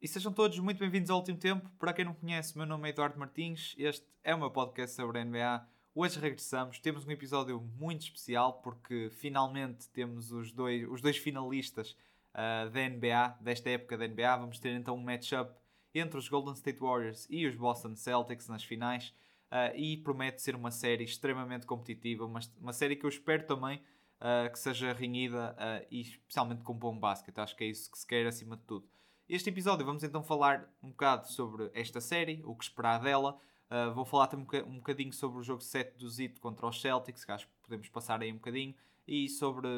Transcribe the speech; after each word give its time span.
E 0.00 0.06
sejam 0.06 0.32
todos 0.32 0.56
muito 0.60 0.78
bem-vindos 0.78 1.10
ao 1.10 1.18
último 1.18 1.38
tempo. 1.38 1.68
Para 1.76 1.92
quem 1.92 2.04
não 2.04 2.14
conhece, 2.14 2.56
meu 2.56 2.64
nome 2.64 2.86
é 2.86 2.92
Eduardo 2.92 3.18
Martins. 3.18 3.74
Este 3.76 4.06
é 4.22 4.32
o 4.32 4.38
meu 4.38 4.48
podcast 4.48 4.94
sobre 4.94 5.18
a 5.18 5.24
NBA. 5.24 5.66
Hoje 5.92 6.20
regressamos. 6.20 6.78
Temos 6.78 7.04
um 7.04 7.10
episódio 7.10 7.60
muito 7.60 8.02
especial 8.02 8.60
porque 8.62 9.10
finalmente 9.10 9.88
temos 9.88 10.30
os 10.30 10.52
dois, 10.52 10.88
os 10.88 11.02
dois 11.02 11.16
finalistas 11.16 11.96
uh, 12.32 12.70
da 12.70 12.88
NBA, 12.88 13.38
desta 13.40 13.70
época 13.70 13.98
da 13.98 14.06
NBA. 14.06 14.36
Vamos 14.36 14.60
ter 14.60 14.70
então 14.70 14.94
um 14.94 15.02
matchup 15.02 15.52
entre 15.92 16.16
os 16.16 16.28
Golden 16.28 16.54
State 16.54 16.78
Warriors 16.78 17.26
e 17.28 17.44
os 17.44 17.56
Boston 17.56 17.96
Celtics 17.96 18.46
nas 18.46 18.62
finais. 18.62 19.12
Uh, 19.50 19.74
e 19.74 19.96
promete 19.96 20.40
ser 20.40 20.54
uma 20.54 20.70
série 20.70 21.02
extremamente 21.02 21.66
competitiva, 21.66 22.24
uma, 22.24 22.38
uma 22.60 22.72
série 22.72 22.94
que 22.94 23.04
eu 23.04 23.10
espero 23.10 23.44
também 23.48 23.82
uh, 24.20 24.48
que 24.52 24.60
seja 24.60 24.92
renhida 24.92 25.56
e 25.90 26.02
especialmente 26.02 26.62
com 26.62 26.72
bom 26.72 26.96
basquete. 26.96 27.36
Acho 27.38 27.56
que 27.56 27.64
é 27.64 27.66
isso 27.66 27.90
que 27.90 27.98
se 27.98 28.06
quer 28.06 28.24
acima 28.28 28.56
de 28.56 28.62
tudo. 28.62 28.88
Este 29.28 29.50
episódio 29.50 29.84
vamos 29.84 30.02
então 30.02 30.22
falar 30.22 30.66
um 30.82 30.88
bocado 30.88 31.30
sobre 31.30 31.70
esta 31.74 32.00
série, 32.00 32.40
o 32.46 32.54
que 32.54 32.64
esperar 32.64 32.98
dela. 33.02 33.38
Uh, 33.70 33.92
vou 33.92 34.06
falar 34.06 34.26
também 34.26 34.46
um 34.62 34.76
bocadinho 34.76 35.12
sobre 35.12 35.38
o 35.38 35.42
jogo 35.42 35.60
7 35.60 35.98
do 35.98 36.08
Zito 36.08 36.40
contra 36.40 36.66
os 36.66 36.80
Celtics, 36.80 37.26
que 37.26 37.32
acho 37.32 37.46
que 37.46 37.52
podemos 37.62 37.86
passar 37.90 38.22
aí 38.22 38.32
um 38.32 38.36
bocadinho. 38.36 38.74
E 39.06 39.28
sobre. 39.28 39.68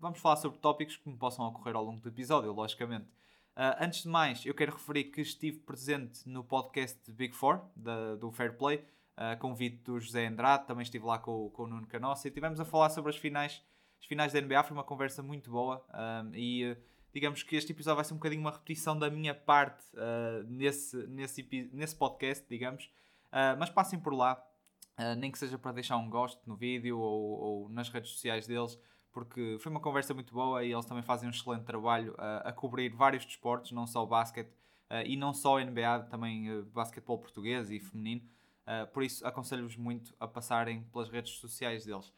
Vamos 0.00 0.20
falar 0.20 0.36
sobre 0.36 0.58
tópicos 0.58 0.96
que 0.96 1.06
me 1.06 1.18
possam 1.18 1.46
ocorrer 1.46 1.76
ao 1.76 1.84
longo 1.84 2.00
do 2.00 2.08
episódio, 2.08 2.50
logicamente. 2.50 3.04
Uh, 3.54 3.76
antes 3.78 4.04
de 4.04 4.08
mais, 4.08 4.46
eu 4.46 4.54
quero 4.54 4.72
referir 4.72 5.04
que 5.04 5.20
estive 5.20 5.58
presente 5.58 6.26
no 6.26 6.42
podcast 6.42 7.12
Big 7.12 7.34
Four, 7.34 7.60
da, 7.76 8.14
do 8.14 8.32
Fair 8.32 8.56
Play, 8.56 8.86
uh, 9.18 9.38
convite 9.38 9.82
do 9.84 10.00
José 10.00 10.26
Andrade, 10.26 10.66
também 10.66 10.82
estive 10.82 11.04
lá 11.04 11.18
com, 11.18 11.50
com 11.50 11.64
o 11.64 11.66
Nuno 11.66 11.86
Canossa 11.86 12.26
e 12.26 12.30
estivemos 12.30 12.58
a 12.58 12.64
falar 12.64 12.88
sobre 12.88 13.10
as 13.10 13.18
finais, 13.18 13.62
as 14.00 14.06
finais 14.06 14.32
da 14.32 14.40
NBA. 14.40 14.62
Foi 14.62 14.74
uma 14.74 14.82
conversa 14.82 15.22
muito 15.22 15.50
boa 15.50 15.84
e 16.32 16.74
digamos 17.14 17.44
que 17.44 17.54
este 17.54 17.70
episódio 17.70 17.96
vai 17.96 18.04
ser 18.04 18.12
um 18.12 18.16
bocadinho 18.16 18.40
uma 18.40 18.50
repetição 18.50 18.98
da 18.98 19.08
minha 19.08 19.32
parte 19.32 19.84
uh, 19.94 20.42
nesse, 20.48 20.96
nesse, 21.06 21.70
nesse 21.72 21.94
podcast, 21.94 22.44
digamos. 22.48 22.86
Uh, 23.26 23.54
mas 23.56 23.70
passem 23.70 24.00
por 24.00 24.12
lá, 24.12 24.44
uh, 24.98 25.14
nem 25.16 25.30
que 25.30 25.38
seja 25.38 25.56
para 25.56 25.70
deixar 25.70 25.96
um 25.96 26.10
gosto 26.10 26.40
no 26.44 26.56
vídeo 26.56 26.98
ou, 26.98 27.40
ou, 27.40 27.68
nas 27.68 27.88
redes 27.88 28.10
sociais 28.10 28.48
deles, 28.48 28.76
porque 29.12 29.56
foi 29.60 29.70
uma 29.70 29.80
conversa 29.80 30.12
muito 30.12 30.34
boa 30.34 30.64
e 30.64 30.72
eles 30.72 30.84
também 30.86 31.04
fazem 31.04 31.28
um 31.28 31.30
excelente 31.30 31.62
trabalho 31.62 32.16
a 32.18 32.52
cobrir 32.52 32.88
vários 32.88 33.24
desportos, 33.24 33.70
não 33.70 33.86
só 33.86 34.02
o 34.02 34.06
basquete 34.08 34.50
e 35.06 35.16
não 35.16 35.32
só 35.32 35.58
a 35.58 35.64
NBA, 35.64 36.08
também 36.10 36.50
uh, 36.50 36.64
basquetebol 36.64 37.18
português 37.18 37.70
e 37.70 37.78
feminino. 37.78 38.22
por 38.92 39.04
isso, 39.04 39.24
aconselho-vos 39.24 39.76
muito 39.76 40.12
a 40.18 40.26
passarem 40.26 40.82
pelas 40.92 41.08
redes 41.08 41.34
sociais 41.34 41.84
deles. 41.84 42.12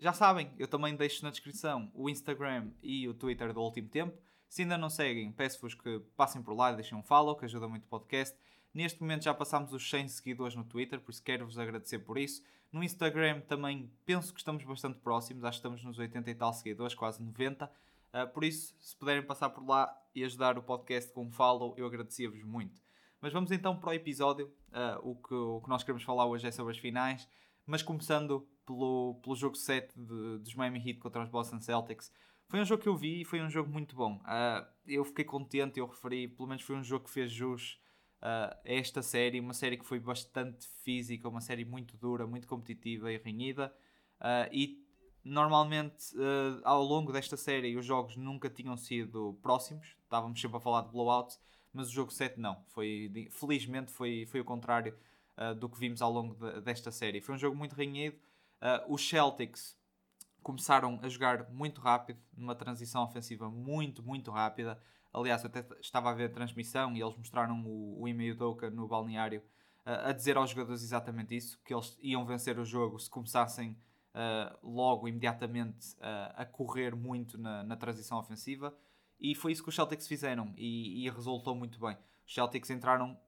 Já 0.00 0.12
sabem, 0.12 0.50
eu 0.58 0.66
também 0.66 0.96
deixo 0.96 1.22
na 1.22 1.30
descrição 1.30 1.88
o 1.94 2.10
Instagram 2.10 2.72
e 2.82 3.06
o 3.06 3.14
Twitter 3.14 3.52
do 3.52 3.60
último 3.60 3.88
tempo. 3.88 4.18
Se 4.52 4.60
ainda 4.60 4.76
não 4.76 4.90
seguem, 4.90 5.32
peço-vos 5.32 5.72
que 5.72 5.98
passem 6.14 6.42
por 6.42 6.52
lá 6.52 6.70
e 6.70 6.74
deixem 6.74 6.98
um 6.98 7.02
follow, 7.02 7.34
que 7.34 7.46
ajuda 7.46 7.66
muito 7.66 7.84
o 7.84 7.88
podcast. 7.88 8.36
Neste 8.74 9.00
momento 9.00 9.24
já 9.24 9.32
passámos 9.32 9.72
os 9.72 9.88
100 9.88 10.08
seguidores 10.08 10.54
no 10.54 10.62
Twitter, 10.62 11.00
por 11.00 11.10
isso 11.10 11.22
quero-vos 11.22 11.58
agradecer 11.58 12.00
por 12.00 12.18
isso. 12.18 12.44
No 12.70 12.84
Instagram 12.84 13.40
também 13.40 13.90
penso 14.04 14.30
que 14.30 14.40
estamos 14.40 14.62
bastante 14.62 14.98
próximos, 14.98 15.42
acho 15.42 15.52
que 15.58 15.66
estamos 15.66 15.82
nos 15.82 15.98
80 15.98 16.30
e 16.30 16.34
tal 16.34 16.52
seguidores, 16.52 16.94
quase 16.94 17.22
90. 17.22 17.64
Uh, 17.64 17.70
ah, 18.12 18.26
por 18.26 18.44
isso, 18.44 18.76
se 18.78 18.94
puderem 18.94 19.22
passar 19.22 19.48
por 19.48 19.66
lá 19.66 19.90
e 20.14 20.22
ajudar 20.22 20.58
o 20.58 20.62
podcast 20.62 21.10
com 21.14 21.24
um 21.24 21.32
follow, 21.32 21.74
eu 21.78 21.86
agradecia-vos 21.86 22.44
muito. 22.44 22.78
Mas 23.22 23.32
vamos 23.32 23.50
então 23.52 23.74
para 23.78 23.88
o 23.88 23.94
episódio. 23.94 24.52
Uh, 24.68 25.12
o, 25.12 25.14
que, 25.14 25.32
o 25.32 25.62
que 25.62 25.68
nós 25.70 25.82
queremos 25.82 26.02
falar 26.02 26.26
hoje 26.26 26.46
é 26.46 26.52
sobre 26.52 26.72
as 26.72 26.78
finais, 26.78 27.26
mas 27.64 27.82
começando 27.82 28.46
pelo, 28.66 29.18
pelo 29.22 29.34
jogo 29.34 29.56
7 29.56 29.98
de, 29.98 30.38
dos 30.40 30.54
Miami 30.54 30.78
Heat 30.78 30.98
contra 30.98 31.22
os 31.22 31.30
Boston 31.30 31.58
Celtics. 31.58 32.12
Foi 32.52 32.60
um 32.60 32.66
jogo 32.66 32.82
que 32.82 32.88
eu 32.90 32.94
vi 32.94 33.22
e 33.22 33.24
foi 33.24 33.40
um 33.40 33.48
jogo 33.48 33.70
muito 33.70 33.96
bom. 33.96 34.16
Uh, 34.16 34.66
eu 34.86 35.02
fiquei 35.06 35.24
contente, 35.24 35.80
eu 35.80 35.86
referi, 35.86 36.28
pelo 36.28 36.46
menos 36.46 36.62
foi 36.62 36.76
um 36.76 36.84
jogo 36.84 37.06
que 37.06 37.10
fez 37.10 37.32
jus 37.32 37.80
uh, 38.20 38.52
a 38.52 38.60
esta 38.64 39.00
série, 39.00 39.40
uma 39.40 39.54
série 39.54 39.78
que 39.78 39.86
foi 39.86 39.98
bastante 39.98 40.66
física, 40.84 41.26
uma 41.26 41.40
série 41.40 41.64
muito 41.64 41.96
dura, 41.96 42.26
muito 42.26 42.46
competitiva 42.46 43.10
e 43.10 43.16
renhida. 43.16 43.74
Uh, 44.20 44.52
e 44.52 44.86
normalmente 45.24 46.12
ao 46.62 46.82
longo 46.82 47.10
desta 47.10 47.38
série 47.38 47.74
os 47.74 47.86
jogos 47.86 48.18
nunca 48.18 48.50
tinham 48.50 48.76
sido 48.76 49.38
próximos, 49.40 49.96
estávamos 50.02 50.38
sempre 50.38 50.58
a 50.58 50.60
falar 50.60 50.82
de 50.82 50.90
blowouts, 50.90 51.40
mas 51.72 51.88
o 51.88 51.90
jogo 51.90 52.12
7 52.12 52.38
não. 52.38 52.62
Foi, 52.66 53.10
felizmente 53.30 53.90
foi, 53.90 54.26
foi 54.26 54.40
o 54.40 54.44
contrário 54.44 54.94
do 55.58 55.70
que 55.70 55.78
vimos 55.78 56.02
ao 56.02 56.12
longo 56.12 56.34
de, 56.34 56.60
desta 56.60 56.90
série. 56.90 57.22
Foi 57.22 57.34
um 57.34 57.38
jogo 57.38 57.56
muito 57.56 57.74
renhido. 57.74 58.18
os 58.88 59.08
Celtics 59.08 59.74
começaram 60.42 60.98
a 61.02 61.08
jogar 61.08 61.48
muito 61.50 61.80
rápido, 61.80 62.20
numa 62.36 62.54
transição 62.54 63.02
ofensiva 63.02 63.50
muito, 63.50 64.02
muito 64.02 64.30
rápida. 64.30 64.78
Aliás, 65.12 65.42
eu 65.42 65.48
até 65.48 65.64
estava 65.80 66.10
a 66.10 66.14
ver 66.14 66.24
a 66.24 66.32
transmissão 66.32 66.96
e 66.96 67.02
eles 67.02 67.16
mostraram 67.16 67.62
o, 67.64 68.02
o 68.02 68.08
e-mail 68.08 68.36
Doka 68.36 68.70
no 68.70 68.88
balneário 68.88 69.40
uh, 69.86 70.08
a 70.08 70.12
dizer 70.12 70.36
aos 70.36 70.50
jogadores 70.50 70.82
exatamente 70.82 71.36
isso: 71.36 71.60
que 71.64 71.72
eles 71.72 71.96
iam 72.02 72.24
vencer 72.24 72.58
o 72.58 72.64
jogo 72.64 72.98
se 72.98 73.10
começassem 73.10 73.76
uh, 74.14 74.58
logo, 74.62 75.08
imediatamente, 75.08 75.94
uh, 75.96 76.32
a 76.34 76.44
correr 76.44 76.94
muito 76.94 77.38
na, 77.38 77.62
na, 77.62 77.76
transição 77.76 78.18
ofensiva. 78.18 78.76
E 79.20 79.34
foi 79.34 79.52
isso 79.52 79.62
que 79.62 79.68
os 79.68 79.74
Celtics 79.74 80.08
fizeram 80.08 80.52
e, 80.56 81.04
e 81.04 81.10
resultou 81.10 81.54
muito 81.54 81.78
bem. 81.78 81.96
Os 82.26 82.34
Celtics 82.34 82.70
entraram, 82.70 83.18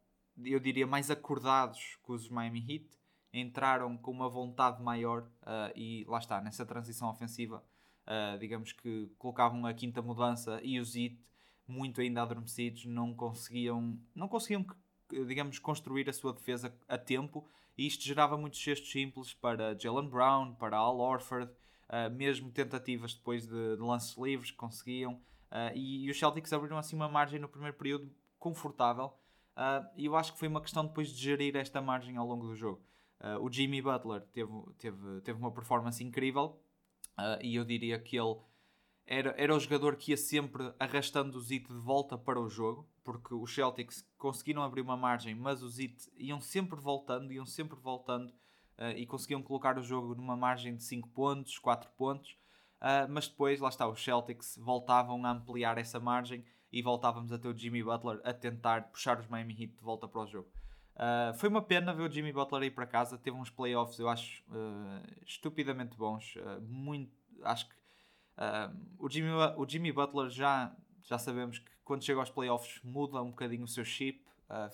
eu 0.44 0.58
diria, 0.58 0.86
mais 0.86 1.10
acordados 1.10 1.96
com 2.02 2.12
os 2.12 2.28
Miami 2.28 2.60
Heat 2.60 3.03
entraram 3.34 3.96
com 3.98 4.12
uma 4.12 4.28
vontade 4.28 4.80
maior 4.80 5.22
uh, 5.42 5.72
e 5.74 6.04
lá 6.06 6.18
está, 6.18 6.40
nessa 6.40 6.64
transição 6.64 7.10
ofensiva, 7.10 7.64
uh, 8.06 8.38
digamos 8.38 8.72
que 8.72 9.10
colocavam 9.18 9.66
a 9.66 9.74
quinta 9.74 10.00
mudança 10.00 10.60
e 10.62 10.78
os 10.78 10.94
IT 10.94 11.18
muito 11.66 12.00
ainda 12.00 12.22
adormecidos, 12.22 12.84
não 12.84 13.12
conseguiam, 13.12 13.98
não 14.14 14.28
conseguiam 14.28 14.64
digamos, 15.10 15.58
construir 15.58 16.08
a 16.08 16.12
sua 16.12 16.32
defesa 16.32 16.72
a 16.88 16.96
tempo 16.96 17.46
e 17.76 17.86
isto 17.86 18.04
gerava 18.04 18.38
muitos 18.38 18.60
gestos 18.60 18.90
simples 18.90 19.34
para 19.34 19.76
Jalen 19.76 20.08
Brown, 20.08 20.54
para 20.54 20.76
Al 20.76 21.00
Orford, 21.00 21.50
uh, 21.50 22.10
mesmo 22.14 22.52
tentativas 22.52 23.14
depois 23.14 23.46
de, 23.46 23.76
de 23.76 23.82
lances 23.82 24.16
livres 24.16 24.52
que 24.52 24.56
conseguiam 24.56 25.20
e, 25.72 26.04
e, 26.04 26.10
os 26.10 26.18
Celtics 26.18 26.52
abriram 26.52 26.76
assim 26.76 26.96
uma 26.96 27.08
margem 27.08 27.38
no 27.38 27.48
primeiro 27.48 27.76
período 27.76 28.12
confortável 28.40 29.12
e 29.94 30.06
eu 30.06 30.16
acho 30.16 30.32
que 30.32 30.38
foi 30.40 30.48
uma 30.48 30.60
questão 30.60 30.84
depois 30.84 31.08
de 31.10 31.22
gerir 31.22 31.54
esta 31.54 31.80
margem 31.80 32.16
ao 32.16 32.26
longo 32.26 32.48
do 32.48 32.56
jogo. 32.56 32.82
Uh, 33.20 33.40
o 33.40 33.50
Jimmy 33.50 33.80
Butler 33.80 34.20
teve, 34.32 34.52
teve, 34.78 35.20
teve 35.22 35.38
uma 35.38 35.50
performance 35.50 36.02
incrível 36.02 36.60
uh, 37.18 37.40
e 37.42 37.54
eu 37.56 37.64
diria 37.64 37.98
que 37.98 38.16
ele 38.16 38.36
era, 39.06 39.34
era 39.38 39.54
o 39.54 39.60
jogador 39.60 39.96
que 39.96 40.10
ia 40.10 40.16
sempre 40.16 40.72
arrastando 40.78 41.38
o 41.38 41.40
Zit 41.40 41.68
de 41.68 41.78
volta 41.78 42.18
para 42.18 42.40
o 42.40 42.48
jogo, 42.48 42.88
porque 43.02 43.34
os 43.34 43.54
Celtics 43.54 44.06
conseguiram 44.18 44.62
abrir 44.62 44.80
uma 44.80 44.96
margem, 44.96 45.34
mas 45.34 45.62
os 45.62 45.74
Zit 45.74 46.10
iam 46.16 46.40
sempre 46.40 46.80
voltando, 46.80 47.32
iam 47.32 47.46
sempre 47.46 47.78
voltando 47.78 48.30
uh, 48.78 48.96
e 48.96 49.06
conseguiam 49.06 49.42
colocar 49.42 49.78
o 49.78 49.82
jogo 49.82 50.14
numa 50.14 50.36
margem 50.36 50.74
de 50.74 50.82
5 50.82 51.08
pontos, 51.10 51.58
4 51.58 51.90
pontos. 51.96 52.36
mas 53.08 53.28
depois, 53.28 53.60
lá 53.60 53.68
está, 53.68 53.88
os 53.88 54.02
Celtics 54.02 54.58
voltavam 54.58 55.24
a 55.24 55.30
ampliar 55.30 55.78
essa 55.78 56.00
margem 56.00 56.44
e 56.70 56.82
voltávamos 56.82 57.32
a 57.32 57.38
ter 57.38 57.48
o 57.48 57.56
Jimmy 57.56 57.82
Butler 57.82 58.20
a 58.24 58.34
tentar 58.34 58.90
puxar 58.90 59.20
os 59.20 59.28
Miami 59.28 59.54
Heat 59.54 59.76
de 59.76 59.82
volta 59.82 60.08
para 60.08 60.22
o 60.22 60.26
jogo. 60.26 60.50
Uh, 60.94 61.34
foi 61.34 61.48
uma 61.48 61.62
pena 61.62 61.92
ver 61.92 62.08
o 62.08 62.10
Jimmy 62.10 62.32
Butler 62.32 62.62
aí 62.62 62.70
para 62.70 62.86
casa. 62.86 63.18
Teve 63.18 63.36
uns 63.36 63.50
playoffs, 63.50 63.98
eu 63.98 64.08
acho, 64.08 64.42
uh, 64.48 65.02
estupidamente 65.26 65.96
bons. 65.96 66.36
Uh, 66.36 66.60
muito, 66.62 67.12
acho 67.42 67.68
que 67.68 67.74
o, 68.98 69.08
Jimmy, 69.08 69.30
o 69.56 69.68
Jimmy 69.68 69.92
Butler 69.92 70.28
já, 70.28 70.74
já 71.04 71.18
sabemos 71.18 71.60
que 71.60 71.70
quando 71.84 72.02
chega 72.02 72.18
aos 72.18 72.30
playoffs 72.30 72.80
muda 72.82 73.22
um 73.22 73.30
bocadinho 73.30 73.62
o 73.62 73.68
seu 73.68 73.84
chip, 73.84 74.24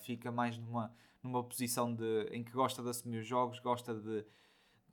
fica 0.02 0.32
mais 0.32 0.56
numa, 0.56 0.90
numa 1.22 1.44
posição 1.44 1.94
de, 1.94 2.22
em 2.30 2.42
que 2.42 2.52
gosta 2.52 2.82
de 2.82 2.88
assumir 2.88 3.18
os 3.18 3.26
jogos, 3.26 3.58
gosta 3.58 3.94
de, 3.94 4.24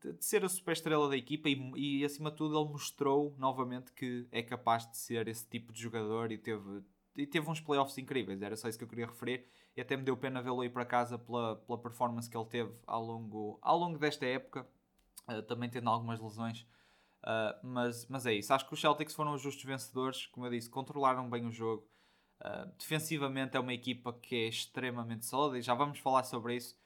de, 0.01 0.13
de 0.13 0.25
ser 0.25 0.43
a 0.43 0.49
super 0.49 0.73
estrela 0.73 1.07
da 1.07 1.15
equipa 1.15 1.47
e, 1.47 1.71
e, 1.77 2.03
acima 2.03 2.29
de 2.29 2.35
tudo 2.35 2.59
ele 2.59 2.69
mostrou 2.69 3.33
novamente 3.37 3.93
que 3.93 4.27
é 4.33 4.43
capaz 4.43 4.85
de 4.89 4.97
ser 4.97 5.29
esse 5.29 5.47
tipo 5.47 5.71
de 5.71 5.81
jogador 5.81 6.29
e 6.31 6.37
teve, 6.37 6.83
e 7.17 7.25
teve 7.25 7.49
uns 7.49 7.59
playoffs 7.59 7.97
incríveis. 7.97 8.41
Era 8.41 8.55
só 8.55 8.69
isso 8.69 8.77
que 8.77 8.83
eu 8.83 8.87
queria 8.87 9.07
referir 9.07 9.45
e 9.75 9.81
até 9.81 9.97
me 9.97 10.03
deu 10.03 10.15
pena 10.15 10.41
vê-lo 10.41 10.63
ir 10.63 10.69
para 10.69 10.85
casa 10.85 11.17
pela, 11.17 11.55
pela 11.55 11.77
performance 11.77 12.29
que 12.29 12.37
ele 12.37 12.45
teve 12.45 12.71
ao 12.85 13.03
longo, 13.03 13.59
ao 13.61 13.77
longo 13.77 13.97
desta 13.97 14.25
época, 14.25 14.67
uh, 15.27 15.41
também 15.43 15.69
tendo 15.69 15.89
algumas 15.89 16.19
lesões. 16.19 16.61
Uh, 17.23 17.57
mas, 17.63 18.07
mas 18.07 18.25
é 18.25 18.33
isso. 18.33 18.53
Acho 18.53 18.67
que 18.67 18.73
os 18.73 18.79
Celtics 18.79 19.15
foram 19.15 19.33
os 19.33 19.41
justos 19.41 19.65
vencedores, 19.65 20.27
como 20.27 20.45
eu 20.45 20.51
disse, 20.51 20.69
controlaram 20.69 21.29
bem 21.29 21.45
o 21.45 21.51
jogo. 21.51 21.87
Uh, 22.39 22.71
defensivamente 22.77 23.57
é 23.57 23.59
uma 23.59 23.73
equipa 23.73 24.13
que 24.13 24.35
é 24.35 24.47
extremamente 24.47 25.25
sólida 25.25 25.57
e 25.57 25.61
já 25.61 25.73
vamos 25.73 25.99
falar 25.99 26.23
sobre 26.23 26.55
isso. 26.55 26.77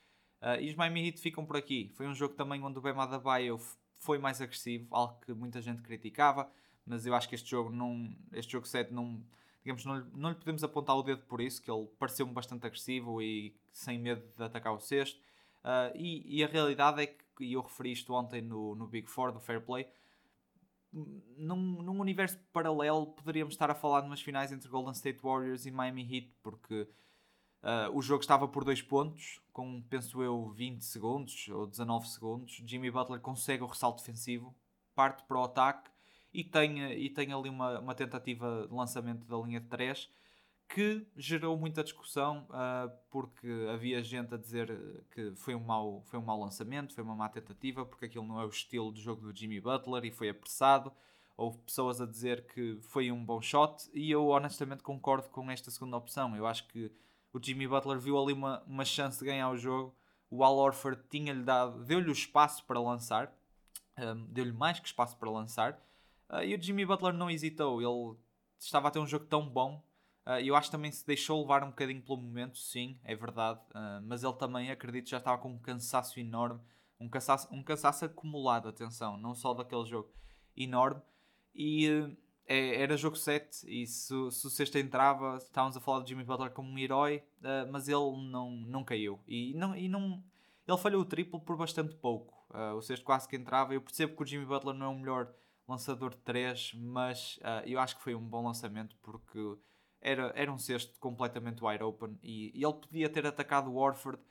e 0.59 0.69
os 0.69 0.75
Miami 0.75 1.07
Heat 1.07 1.19
ficam 1.19 1.45
por 1.45 1.57
aqui. 1.57 1.91
Foi 1.95 2.07
um 2.07 2.15
jogo 2.15 2.35
também 2.35 2.63
onde 2.63 2.79
o 2.79 2.81
Bema 2.81 3.03
Adebayo 3.03 3.59
foi 3.95 4.17
mais 4.17 4.41
agressivo, 4.41 4.87
algo 4.91 5.19
que 5.21 5.33
muita 5.33 5.61
gente 5.61 5.81
criticava, 5.81 6.49
mas 6.85 7.05
eu 7.05 7.13
acho 7.13 7.29
que 7.29 7.35
este 7.35 7.49
jogo 7.49 7.69
não, 7.69 8.15
este 8.33 8.53
jogo 8.53 8.67
7 8.67 8.91
não 8.91 9.23
digamos, 9.63 9.85
não, 9.85 9.99
não 10.13 10.29
lhe 10.29 10.35
podemos 10.35 10.63
apontar 10.63 10.95
o 10.95 11.03
dedo 11.03 11.23
por 11.23 11.41
isso, 11.41 11.61
que 11.61 11.69
ele 11.69 11.87
pareceu-me 11.99 12.33
bastante 12.33 12.65
agressivo 12.65 13.21
e 13.21 13.55
sem 13.71 13.99
medo 13.99 14.23
de 14.35 14.43
atacar 14.43 14.73
o 14.73 14.79
cesto. 14.79 15.19
Uh, 15.63 15.95
e, 15.95 16.39
e, 16.39 16.43
a 16.43 16.47
realidade 16.47 17.01
é 17.03 17.07
que, 17.07 17.45
e 17.45 17.53
eu 17.53 17.61
referi 17.61 17.91
isto 17.91 18.13
ontem 18.13 18.41
no, 18.41 18.75
no 18.75 18.87
Big 18.87 19.07
Four 19.09 19.31
do 19.31 19.39
Fair 19.39 19.61
Play, 19.61 19.87
num, 20.91 21.55
num 21.55 21.99
universo 21.99 22.37
paralelo 22.51 23.07
poderíamos 23.07 23.53
estar 23.53 23.69
a 23.71 23.75
falar 23.75 24.01
de 24.01 24.07
umas 24.07 24.21
finais 24.21 24.51
entre 24.51 24.67
Golden 24.67 24.91
State 24.91 25.19
Warriors 25.21 25.65
e 25.65 25.71
Miami 25.71 26.01
Heat, 26.03 26.33
porque 26.41 26.87
Uh, 27.61 27.95
o 27.95 28.01
jogo 28.01 28.21
estava 28.21 28.47
por 28.47 28.63
2 28.63 28.81
pontos, 28.81 29.39
com 29.53 29.83
penso 29.83 30.23
eu 30.23 30.49
20 30.49 30.83
segundos 30.83 31.47
ou 31.49 31.67
19 31.67 32.07
segundos. 32.09 32.59
Jimmy 32.65 32.89
Butler 32.89 33.19
consegue 33.19 33.61
o 33.61 33.67
ressalto 33.67 34.01
defensivo, 34.01 34.55
parte 34.95 35.23
para 35.25 35.37
o 35.37 35.43
ataque 35.43 35.91
e 36.33 36.43
tem, 36.43 36.91
e 36.93 37.09
tem 37.09 37.33
ali 37.33 37.49
uma, 37.49 37.79
uma 37.79 37.95
tentativa 37.95 38.67
de 38.67 38.73
lançamento 38.73 39.25
da 39.25 39.37
linha 39.37 39.59
de 39.59 39.67
3 39.67 40.09
que 40.73 41.05
gerou 41.17 41.57
muita 41.57 41.83
discussão 41.83 42.47
uh, 42.49 42.89
porque 43.09 43.67
havia 43.73 44.01
gente 44.01 44.33
a 44.33 44.37
dizer 44.37 44.73
que 45.11 45.33
foi 45.35 45.53
um, 45.53 45.59
mau, 45.59 46.01
foi 46.05 46.17
um 46.17 46.23
mau 46.23 46.39
lançamento, 46.39 46.93
foi 46.93 47.03
uma 47.03 47.15
má 47.15 47.27
tentativa, 47.27 47.85
porque 47.85 48.05
aquilo 48.05 48.25
não 48.25 48.39
é 48.39 48.45
o 48.45 48.49
estilo 48.49 48.93
de 48.93 49.01
jogo 49.01 49.21
do 49.21 49.37
Jimmy 49.37 49.59
Butler 49.59 50.05
e 50.05 50.11
foi 50.11 50.29
apressado. 50.29 50.91
Houve 51.35 51.57
pessoas 51.59 51.99
a 51.99 52.05
dizer 52.05 52.45
que 52.47 52.79
foi 52.83 53.11
um 53.11 53.23
bom 53.23 53.41
shot 53.41 53.89
e 53.93 54.09
eu 54.11 54.27
honestamente 54.27 54.81
concordo 54.81 55.29
com 55.29 55.51
esta 55.51 55.69
segunda 55.69 55.97
opção. 55.97 56.35
Eu 56.37 56.47
acho 56.47 56.65
que 56.67 56.89
o 57.33 57.39
Jimmy 57.41 57.67
Butler 57.67 57.99
viu 57.99 58.17
ali 58.17 58.31
uma, 58.31 58.61
uma 58.65 58.85
chance 58.85 59.19
de 59.19 59.25
ganhar 59.25 59.49
o 59.49 59.57
jogo. 59.57 59.93
O 60.29 60.41
Al 60.43 60.55
Orford 60.55 61.01
tinha-lhe 61.09 61.43
dado, 61.43 61.83
deu-lhe 61.83 62.09
o 62.09 62.13
espaço 62.13 62.63
para 62.65 62.79
lançar, 62.79 63.33
um, 63.97 64.25
deu-lhe 64.27 64.53
mais 64.53 64.79
que 64.79 64.87
espaço 64.87 65.17
para 65.17 65.29
lançar. 65.29 65.77
Uh, 66.31 66.43
e 66.43 66.55
o 66.55 66.61
Jimmy 66.61 66.85
Butler 66.85 67.13
não 67.13 67.29
hesitou, 67.29 67.81
ele 67.81 68.17
estava 68.57 68.87
a 68.87 68.91
ter 68.91 68.99
um 68.99 69.07
jogo 69.07 69.25
tão 69.25 69.47
bom. 69.47 69.83
Uh, 70.25 70.39
eu 70.43 70.55
acho 70.55 70.69
que 70.69 70.71
também 70.71 70.91
se 70.91 71.05
deixou 71.05 71.41
levar 71.41 71.63
um 71.63 71.69
bocadinho 71.69 72.01
pelo 72.01 72.21
momento, 72.21 72.57
sim, 72.57 72.97
é 73.03 73.15
verdade. 73.15 73.59
Uh, 73.71 74.01
mas 74.03 74.23
ele 74.23 74.33
também, 74.33 74.71
acredito, 74.71 75.09
já 75.09 75.17
estava 75.17 75.41
com 75.41 75.49
um 75.49 75.59
cansaço 75.59 76.19
enorme, 76.19 76.61
um 76.99 77.09
cansaço, 77.09 77.47
um 77.51 77.61
cansaço 77.61 78.05
acumulado, 78.05 78.69
atenção, 78.69 79.17
não 79.17 79.35
só 79.35 79.53
daquele 79.53 79.85
jogo 79.85 80.09
enorme. 80.55 81.01
E 81.53 82.15
é, 82.47 82.81
era 82.81 82.97
jogo 82.97 83.15
7 83.15 83.65
e 83.65 83.87
se, 83.87 84.13
se 84.31 84.47
o 84.47 84.49
sexto 84.49 84.77
entrava, 84.77 85.37
estávamos 85.37 85.77
a 85.77 85.79
falar 85.79 86.03
de 86.03 86.09
Jimmy 86.09 86.23
Butler 86.23 86.51
como 86.51 86.69
um 86.69 86.77
herói, 86.77 87.23
uh, 87.39 87.71
mas 87.71 87.87
ele 87.87 88.29
não, 88.29 88.51
não 88.51 88.83
caiu. 88.83 89.19
E 89.27 89.53
não, 89.53 89.75
e 89.75 89.87
não, 89.87 90.23
ele 90.67 90.77
falhou 90.77 91.01
o 91.01 91.05
triplo 91.05 91.39
por 91.39 91.55
bastante 91.57 91.95
pouco. 91.95 92.33
Uh, 92.49 92.75
o 92.75 92.81
sexto 92.81 93.03
quase 93.03 93.27
que 93.27 93.37
entrava. 93.37 93.73
Eu 93.73 93.81
percebo 93.81 94.15
que 94.15 94.23
o 94.23 94.25
Jimmy 94.25 94.45
Butler 94.45 94.75
não 94.75 94.87
é 94.87 94.89
o 94.89 94.99
melhor 94.99 95.33
lançador 95.71 96.11
de 96.11 96.17
3, 96.17 96.73
mas 96.75 97.37
uh, 97.37 97.65
eu 97.65 97.79
acho 97.79 97.95
que 97.97 98.03
foi 98.03 98.15
um 98.15 98.27
bom 98.27 98.45
lançamento 98.45 98.95
porque 99.01 99.39
era, 99.99 100.31
era 100.35 100.51
um 100.51 100.57
sexto 100.57 100.99
completamente 100.99 101.63
wide 101.63 101.83
open 101.83 102.17
e, 102.21 102.51
e 102.53 102.63
ele 102.63 102.73
podia 102.73 103.09
ter 103.09 103.25
atacado 103.25 103.69
o 103.69 103.75
Warford, 103.75 104.21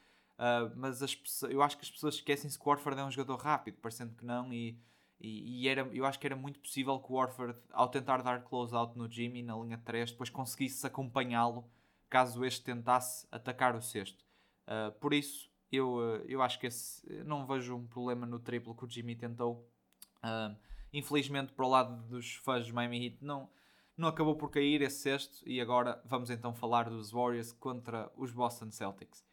mas 0.75 1.03
as, 1.03 1.15
eu 1.51 1.61
acho 1.61 1.77
que 1.77 1.85
as 1.85 1.91
pessoas 1.91 2.15
esquecem-se 2.15 2.59
que 2.59 2.65
o 2.65 2.69
Warford 2.71 2.99
é 2.99 3.05
um 3.05 3.11
jogador 3.11 3.37
rápido, 3.37 3.77
parecendo 3.77 4.15
que 4.15 4.25
não. 4.25 4.51
E, 4.51 4.81
e, 5.21 5.65
e, 5.65 5.69
era, 5.69 5.83
eu 5.93 6.07
acho 6.07 6.19
que 6.19 6.27
era 6.27 6.35
muito 6.35 6.59
possível 6.61 6.99
que 6.99 7.13
o 7.13 7.17
Warford, 7.17 7.59
ao 7.73 7.89
tentar 7.89 8.23
dar 8.23 8.43
close-out 8.43 8.97
no 8.97 9.09
Jimmy, 9.09 9.43
na 9.43 9.55
linha 9.55 9.77
3, 9.77 10.13
depois 10.13 10.31
conseguisse 10.31 10.87
acompanhá-lo 10.87 11.71
caso 12.11 12.45
este 12.45 12.65
tentasse 12.65 13.27
atacar 13.31 13.77
o 13.77 13.81
sexto. 13.81 14.25
Uh, 14.67 14.91
por 14.99 15.15
isso, 15.15 15.49
eu, 15.71 15.95
uh, 15.95 16.25
eu 16.27 16.43
acho 16.43 16.59
que 16.59 16.67
esse, 16.67 17.07
não 17.25 17.47
vejo 17.47 17.77
um 17.77 17.87
problema 17.87 18.27
no 18.27 18.41
triplo 18.41 18.75
que 18.75 18.85
o 18.85 18.91
Jimmy 18.91 19.15
tentou. 19.15 19.71
Uh, 20.19 20.57
infelizmente, 20.93 21.53
para 21.53 21.65
o 21.65 21.69
lado 21.69 22.03
dos 22.09 22.35
fãs 22.37 22.67
do 22.67 22.75
Miami 22.75 23.07
Heat, 23.07 23.19
não, 23.21 23.49
não 23.97 24.09
acabou 24.09 24.37
por 24.37 24.51
cair 24.51 24.83
esse 24.83 25.01
sexto. 25.01 25.43
E 25.49 25.61
agora 25.61 26.01
vamos 26.05 26.31
então 26.31 26.55
falar 26.55 26.89
dos 26.89 27.11
Warriors 27.11 27.53
contra 27.53 28.11
os 28.17 28.33
Boston 28.33 28.71
Celtics. 28.71 29.25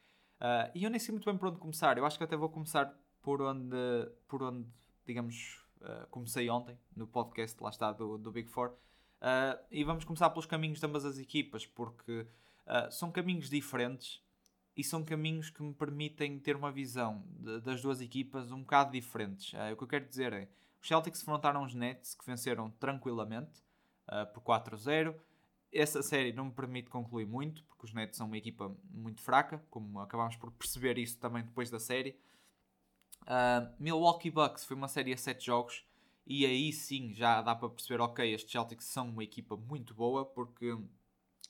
e 0.75 0.83
eu 0.83 0.89
nem 0.89 0.99
sei 0.99 1.11
muito 1.11 1.25
bem 1.25 1.37
por 1.37 1.49
onde 1.49 1.59
começar. 1.59 1.97
Eu 1.97 2.05
acho 2.05 2.17
que 2.17 2.23
até 2.23 2.35
vou 2.35 2.49
começar 2.49 2.93
por 3.21 3.41
onde, 3.41 3.75
por 4.27 4.43
onde 4.43 4.65
digamos, 5.05 5.67
Uh, 5.81 6.07
comecei 6.09 6.49
ontem 6.49 6.77
no 6.95 7.05
podcast, 7.05 7.61
lá 7.61 7.69
está, 7.69 7.91
do, 7.91 8.17
do 8.17 8.31
Big 8.31 8.49
Four. 8.49 8.69
Uh, 8.69 9.57
e 9.71 9.83
vamos 9.83 10.03
começar 10.03 10.29
pelos 10.31 10.45
caminhos 10.45 10.79
de 10.79 10.85
ambas 10.85 11.05
as 11.05 11.19
equipas, 11.19 11.65
porque 11.65 12.21
uh, 12.65 12.91
são 12.91 13.11
caminhos 13.11 13.49
diferentes 13.49 14.21
e 14.75 14.83
são 14.83 15.03
caminhos 15.03 15.49
que 15.49 15.61
me 15.61 15.73
permitem 15.73 16.39
ter 16.39 16.55
uma 16.55 16.71
visão 16.71 17.23
de, 17.39 17.61
das 17.61 17.81
duas 17.81 18.01
equipas 18.01 18.51
um 18.51 18.61
bocado 18.61 18.91
diferentes. 18.91 19.53
o 19.71 19.77
que 19.77 19.83
eu 19.83 19.87
quero 19.87 20.05
dizer 20.05 20.33
é: 20.33 20.49
Celtics 20.87 21.21
enfrentaram 21.21 21.63
os 21.63 21.73
Nets 21.73 22.15
que 22.15 22.25
venceram 22.25 22.71
tranquilamente 22.71 23.61
por 24.33 24.41
4-0. 24.41 25.13
Essa 25.71 26.01
série 26.01 26.31
não 26.31 26.45
me 26.45 26.51
permite 26.51 26.89
concluir 26.89 27.25
muito, 27.25 27.63
porque 27.65 27.85
os 27.85 27.93
Nets 27.93 28.17
são 28.17 28.27
uma 28.27 28.37
equipa 28.37 28.73
muito 28.89 29.21
fraca, 29.21 29.61
como 29.69 29.99
acabámos 29.99 30.37
por 30.37 30.51
perceber 30.51 30.97
isso 30.97 31.19
também 31.19 31.43
depois 31.43 31.69
da 31.69 31.79
série. 31.79 32.17
Uh, 33.23 33.73
Milwaukee 33.77 34.31
Bucks 34.31 34.63
foi 34.63 34.77
uma 34.77 34.87
série 34.87 35.11
a 35.11 35.17
7 35.17 35.45
jogos 35.45 35.85
e 36.25 36.45
aí 36.45 36.71
sim 36.71 37.13
já 37.13 37.41
dá 37.41 37.53
para 37.53 37.69
perceber, 37.69 38.01
ok, 38.01 38.33
estes 38.33 38.51
Celtics 38.51 38.85
são 38.85 39.09
uma 39.09 39.23
equipa 39.23 39.57
muito 39.57 39.93
boa 39.93 40.25
porque 40.25 40.77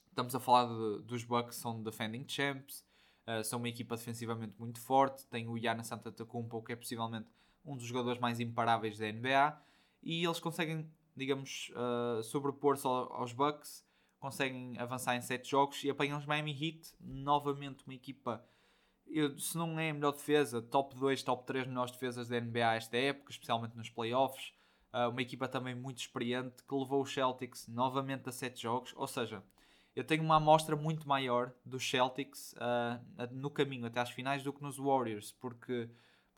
estamos 0.08 0.34
a 0.34 0.40
falar 0.40 0.66
de, 0.68 1.04
dos 1.04 1.24
Bucks, 1.24 1.58
são 1.58 1.84
defending 1.84 2.26
champs, 2.28 2.84
uh, 3.28 3.44
são 3.44 3.60
uma 3.60 3.70
equipa 3.70 3.96
defensivamente 3.96 4.56
muito 4.58 4.80
forte, 4.80 5.28
tem 5.28 5.48
o 5.48 5.58
Giannis 5.58 5.92
Antetokounmpo 5.92 6.64
que 6.64 6.74
é 6.74 6.76
possivelmente 6.76 7.30
um 7.68 7.76
dos 7.76 7.86
jogadores 7.86 8.20
mais 8.20 8.40
imparáveis 8.40 8.98
da 8.98 9.12
NBA 9.12 9.62
e 10.02 10.26
eles 10.26 10.40
conseguem, 10.40 10.90
digamos, 11.16 11.72
uh, 11.76 12.24
sobrepor-se 12.24 12.88
aos 12.88 13.34
Bucks, 13.34 13.86
conseguem 14.20 14.78
avançar 14.80 15.16
em 15.16 15.22
7 15.22 15.48
jogos 15.48 15.84
e 15.84 15.90
apanham 15.90 16.18
os 16.18 16.26
Miami 16.26 16.52
Heat, 16.52 16.96
novamente 17.00 17.84
uma 17.86 17.94
equipa 17.94 18.44
eu, 19.10 19.38
se 19.40 19.58
não 19.58 19.80
é 19.80 19.90
a 19.90 19.94
melhor 19.94 20.12
defesa, 20.12 20.62
top 20.62 20.96
2, 20.96 21.24
top 21.24 21.46
3 21.46 21.68
melhores 21.68 21.92
defesas 21.92 22.28
da 22.28 22.40
NBA 22.40 22.76
esta 22.76 22.98
época, 22.98 23.32
especialmente 23.32 23.76
nos 23.76 23.90
playoffs. 23.90 24.54
Uh, 24.94 25.10
uma 25.10 25.22
equipa 25.22 25.48
também 25.48 25.76
muito 25.76 26.00
experiente 26.00 26.64
que 26.64 26.76
levou 26.76 27.02
os 27.02 27.14
Celtics 27.14 27.68
novamente 27.68 28.30
a 28.30 28.32
7 28.32 28.62
jogos. 28.62 28.94
Ou 28.96 29.08
seja, 29.08 29.44
eu 29.96 30.04
tenho 30.04 30.24
uma 30.24 30.38
amostra 30.38 30.76
muito 30.76 31.08
maior 31.08 31.54
dos 31.66 31.88
Celtics 31.90 32.54
uh, 32.54 33.28
no 33.32 33.50
caminho 33.50 33.86
até 33.86 34.00
às 34.00 34.10
finais 34.10 34.44
do 34.44 34.54
que 34.54 34.62
nos 34.62 34.78
Warriors, 34.78 35.32
porque, 35.40 35.90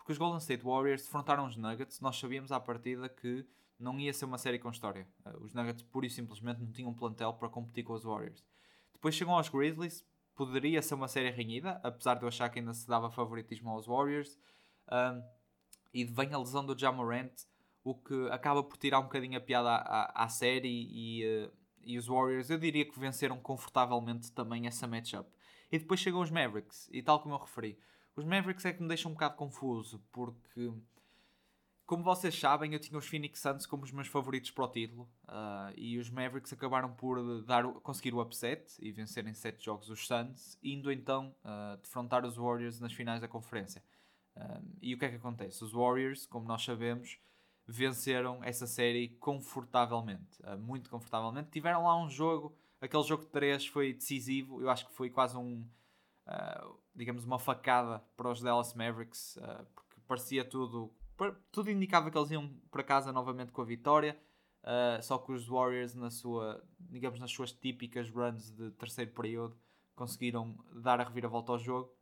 porque 0.10 0.14
os 0.14 0.18
Golden 0.18 0.40
State 0.40 0.64
Warriors 0.64 1.04
defrontaram 1.04 1.46
os 1.46 1.56
Nuggets. 1.56 2.02
Nós 2.02 2.18
sabíamos 2.18 2.52
à 2.52 2.60
partida 2.60 3.08
que 3.08 3.46
não 3.80 4.00
ia 4.00 4.12
ser 4.12 4.26
uma 4.26 4.40
série 4.40 4.58
com 4.58 4.72
história. 4.72 5.08
Uh, 5.24 5.44
os 5.44 5.54
Nuggets 5.54 5.84
pura 5.84 6.08
e 6.08 6.10
simplesmente 6.10 6.60
não 6.60 6.72
tinham 6.72 6.92
plantel 6.96 7.32
para 7.34 7.48
competir 7.48 7.84
com 7.84 7.94
os 7.94 8.04
Warriors. 8.04 8.44
Depois 8.92 9.14
chegam 9.14 9.36
aos 9.36 9.50
Grizzlies, 9.50 10.04
poderia 10.34 10.82
ser 10.82 10.96
uma 10.96 11.08
série 11.08 11.30
renhida, 11.30 11.80
apesar 11.84 12.16
de 12.16 12.24
eu 12.24 12.28
achar 12.28 12.50
que 12.50 12.58
ainda 12.58 12.74
se 12.74 12.88
dava 12.88 13.12
favoritismo 13.12 13.70
aos 13.70 13.86
Warriors. 13.86 14.36
Um, 14.92 15.22
e 15.94 16.04
vem 16.06 16.34
a 16.34 16.40
lesão 16.40 16.66
do 16.66 16.76
Jamorant, 16.76 17.32
o 17.84 17.94
que 17.94 18.30
acaba 18.32 18.64
por 18.64 18.78
tirar 18.78 19.02
um 19.02 19.04
bocadinho 19.04 19.38
a 19.38 19.42
piada 19.42 19.70
à, 19.70 20.06
à, 20.06 20.24
à 20.24 20.28
série 20.28 20.88
e, 20.92 21.24
uh, 21.24 21.52
e 21.84 22.00
os 22.00 22.08
Warriors, 22.08 22.50
eu 22.50 22.58
diria 22.58 22.84
que 22.84 23.00
venceram 23.00 23.40
confortavelmente 23.40 24.32
também 24.32 24.66
essa 24.66 24.88
matchup. 24.88 25.30
E 25.72 25.78
depois 25.78 26.00
chegam 26.00 26.20
os 26.20 26.32
Mavericks, 26.32 26.90
e 26.92 27.04
tal 27.04 27.20
como 27.20 27.36
eu 27.36 27.40
referi, 27.40 27.78
os 28.20 28.26
Mavericks 28.26 28.66
é 28.66 28.74
que 28.74 28.82
me 28.82 28.88
deixam 28.88 29.12
um 29.12 29.14
bocado 29.14 29.36
confuso, 29.36 30.04
porque 30.12 30.72
como 31.86 32.04
vocês 32.04 32.38
sabem, 32.38 32.74
eu 32.74 32.80
tinha 32.80 33.00
os 33.00 33.08
Phoenix 33.08 33.40
Suns 33.40 33.66
como 33.66 33.84
os 33.84 33.92
meus 33.92 34.08
favoritos 34.08 34.52
para 34.52 34.66
o 34.66 34.68
título 34.68 35.10
uh, 35.28 35.74
e 35.76 35.98
os 35.98 36.10
Mavericks 36.10 36.54
acabaram 36.54 36.94
por 36.94 37.42
dar, 37.44 37.64
conseguir 37.82 38.14
o 38.14 38.22
upset 38.22 38.76
e 38.80 38.92
vencerem 38.92 39.34
7 39.34 39.64
jogos 39.64 39.90
os 39.90 40.06
Suns, 40.06 40.58
indo 40.62 40.92
então 40.92 41.34
uh, 41.44 41.78
defrontar 41.78 42.26
os 42.26 42.36
Warriors 42.36 42.80
nas 42.80 42.94
finais 42.94 43.22
da 43.22 43.28
conferência. 43.28 43.84
Uh, 44.36 44.64
e 44.82 44.94
o 44.94 45.00
que 45.00 45.06
é 45.06 45.10
que 45.10 45.16
acontece? 45.16 45.64
Os 45.64 45.72
Warriors, 45.72 46.26
como 46.26 46.46
nós 46.46 46.64
sabemos, 46.64 47.18
venceram 47.66 48.44
essa 48.44 48.68
série 48.68 49.10
confortavelmente, 49.20 50.38
muito 50.60 50.90
confortavelmente. 50.90 51.50
Tiveram 51.50 51.84
lá 51.84 51.98
um 51.98 52.10
jogo, 52.10 52.56
aquele 52.82 53.04
jogo 53.04 53.24
de 53.24 53.30
3 53.30 53.66
foi 53.66 53.94
decisivo, 53.94 54.62
eu 54.62 54.70
acho 54.70 54.86
que 54.88 54.94
foi 54.94 55.10
quase 55.10 55.38
um, 55.38 55.68
digamos, 57.00 57.24
uma 57.24 57.40
facada 57.40 58.00
para 58.16 58.30
os 58.30 58.42
Dallas 58.42 58.74
Mavericks, 58.74 59.40
porque 59.74 60.02
parecia 60.08 60.44
tudo 60.44 60.94
tudo 61.52 61.70
indicava 61.70 62.10
que 62.10 62.18
eles 62.18 62.32
iam 62.32 62.50
para 62.72 62.84
casa 62.84 63.12
novamente 63.12 63.52
com 63.52 63.62
a 63.62 63.66
vitória. 63.66 64.18
Uh, 64.62 65.02
só 65.02 65.18
que 65.18 65.32
os 65.32 65.48
Warriors, 65.48 65.96
na 65.96 66.10
sua, 66.10 66.64
digamos, 66.80 67.20
nas 67.20 67.32
suas 67.32 67.52
típicas 67.52 68.10
runs 68.10 68.52
de 68.52 68.72
terceiro 68.72 69.12
período, 69.12 69.58
conseguiram 69.96 70.58
dar 70.74 71.00
a 71.00 71.04
reviravolta 71.04 71.52
ao 71.52 71.60
jogo. 71.60 71.94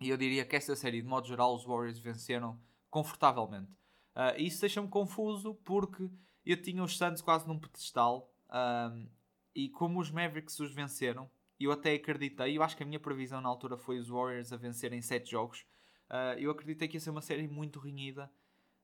E 0.00 0.08
eu 0.08 0.16
diria 0.16 0.44
que 0.44 0.56
essa 0.56 0.74
série, 0.76 1.02
de 1.02 1.08
modo 1.08 1.26
geral, 1.26 1.54
os 1.54 1.64
Warriors 1.64 1.98
venceram 1.98 2.58
confortavelmente. 2.90 3.70
Uh, 4.14 4.38
isso 4.38 4.60
deixa-me 4.60 4.88
confuso 4.88 5.54
porque 5.64 6.10
eu 6.44 6.60
tinha 6.60 6.82
os 6.82 6.96
Suns 6.96 7.20
quase 7.20 7.46
num 7.46 7.58
pedestal. 7.58 8.32
Um, 8.50 9.08
e 9.54 9.68
como 9.68 10.00
os 10.00 10.10
Mavericks 10.10 10.58
os 10.60 10.72
venceram, 10.72 11.30
eu 11.64 11.72
até 11.72 11.94
acreditei, 11.94 12.56
eu 12.56 12.62
acho 12.62 12.76
que 12.76 12.82
a 12.82 12.86
minha 12.86 13.00
previsão 13.00 13.40
na 13.40 13.48
altura 13.48 13.76
foi 13.76 13.98
os 13.98 14.08
Warriors 14.08 14.52
a 14.52 14.56
vencerem 14.56 15.02
7 15.02 15.30
jogos. 15.30 15.66
Uh, 16.08 16.38
eu 16.38 16.50
acreditei 16.50 16.88
que 16.88 16.96
ia 16.96 17.00
ser 17.00 17.10
uma 17.10 17.20
série 17.20 17.46
muito 17.46 17.78
renhida 17.78 18.30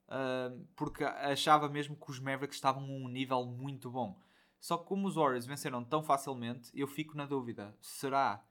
uh, 0.08 0.66
porque 0.76 1.04
achava 1.04 1.68
mesmo 1.68 1.96
que 1.96 2.10
os 2.10 2.18
Mavericks 2.18 2.56
estavam 2.56 2.82
a 2.82 2.86
um 2.86 3.08
nível 3.08 3.44
muito 3.44 3.90
bom. 3.90 4.18
Só 4.60 4.78
que 4.78 4.86
como 4.86 5.06
os 5.06 5.14
Warriors 5.14 5.46
venceram 5.46 5.84
tão 5.84 6.02
facilmente, 6.02 6.70
eu 6.74 6.86
fico 6.86 7.16
na 7.16 7.26
dúvida: 7.26 7.76
será 7.80 8.44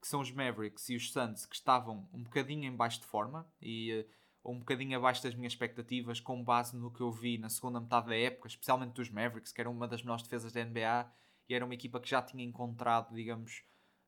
que 0.00 0.06
são 0.06 0.20
os 0.20 0.30
Mavericks 0.30 0.88
e 0.88 0.96
os 0.96 1.12
Suns 1.12 1.44
que 1.44 1.54
estavam 1.54 2.08
um 2.12 2.22
bocadinho 2.22 2.64
em 2.64 2.74
baixo 2.74 3.00
de 3.00 3.06
forma 3.06 3.46
e 3.60 4.06
uh, 4.44 4.50
um 4.50 4.58
bocadinho 4.58 4.96
abaixo 4.96 5.22
das 5.22 5.34
minhas 5.34 5.52
expectativas, 5.52 6.18
com 6.18 6.42
base 6.42 6.76
no 6.76 6.90
que 6.90 7.02
eu 7.02 7.12
vi 7.12 7.36
na 7.36 7.50
segunda 7.50 7.80
metade 7.80 8.08
da 8.08 8.16
época, 8.16 8.48
especialmente 8.48 8.94
dos 8.94 9.10
Mavericks, 9.10 9.52
que 9.52 9.60
era 9.60 9.68
uma 9.68 9.86
das 9.86 10.02
melhores 10.02 10.22
defesas 10.22 10.52
da 10.52 10.64
NBA 10.64 11.12
e 11.50 11.54
era 11.54 11.64
uma 11.64 11.74
equipa 11.74 12.00
que 12.00 12.08
já 12.08 12.22
tinha 12.22 12.44
encontrado, 12.44 13.14
digamos, 13.14 13.62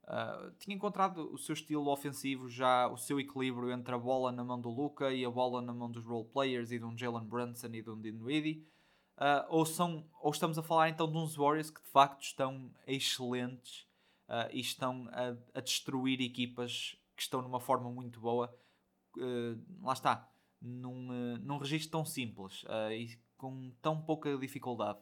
Uh, 0.04 0.50
tinha 0.58 0.74
encontrado 0.74 1.32
o 1.32 1.38
seu 1.38 1.52
estilo 1.52 1.88
ofensivo, 1.88 2.48
já 2.48 2.88
o 2.88 2.96
seu 2.96 3.20
equilíbrio 3.20 3.70
entre 3.70 3.94
a 3.94 3.98
bola 3.98 4.32
na 4.32 4.42
mão 4.42 4.60
do 4.60 4.68
Luca 4.68 5.12
e 5.12 5.24
a 5.24 5.30
bola 5.30 5.62
na 5.62 5.72
mão 5.72 5.88
dos 5.88 6.04
role 6.04 6.28
players 6.28 6.72
e 6.72 6.78
de 6.78 6.84
um 6.84 6.98
Jalen 6.98 7.24
Brunson 7.24 7.68
e 7.68 7.82
de 7.82 7.88
um 7.88 8.00
Dinwiddie. 8.00 8.66
Uh, 9.16 9.46
ou, 9.48 9.64
são, 9.64 10.04
ou 10.20 10.32
estamos 10.32 10.58
a 10.58 10.62
falar 10.62 10.88
então 10.88 11.10
de 11.10 11.16
uns 11.16 11.36
Warriors 11.36 11.70
que 11.70 11.80
de 11.80 11.88
facto 11.88 12.20
estão 12.22 12.74
excelentes 12.84 13.86
uh, 14.28 14.50
e 14.50 14.58
estão 14.58 15.08
a, 15.12 15.36
a, 15.58 15.60
destruir 15.60 16.20
equipas 16.20 16.96
que 17.14 17.22
estão 17.22 17.40
numa 17.40 17.60
forma 17.60 17.88
muito 17.88 18.18
boa. 18.18 18.52
lá 19.80 19.92
está, 19.92 20.28
num, 20.60 21.38
num 21.38 21.58
registro 21.58 21.92
tão 21.92 22.04
simples 22.04 22.64
e 22.90 23.16
com 23.36 23.70
tão 23.80 24.02
pouca 24.02 24.36
dificuldade. 24.36 24.98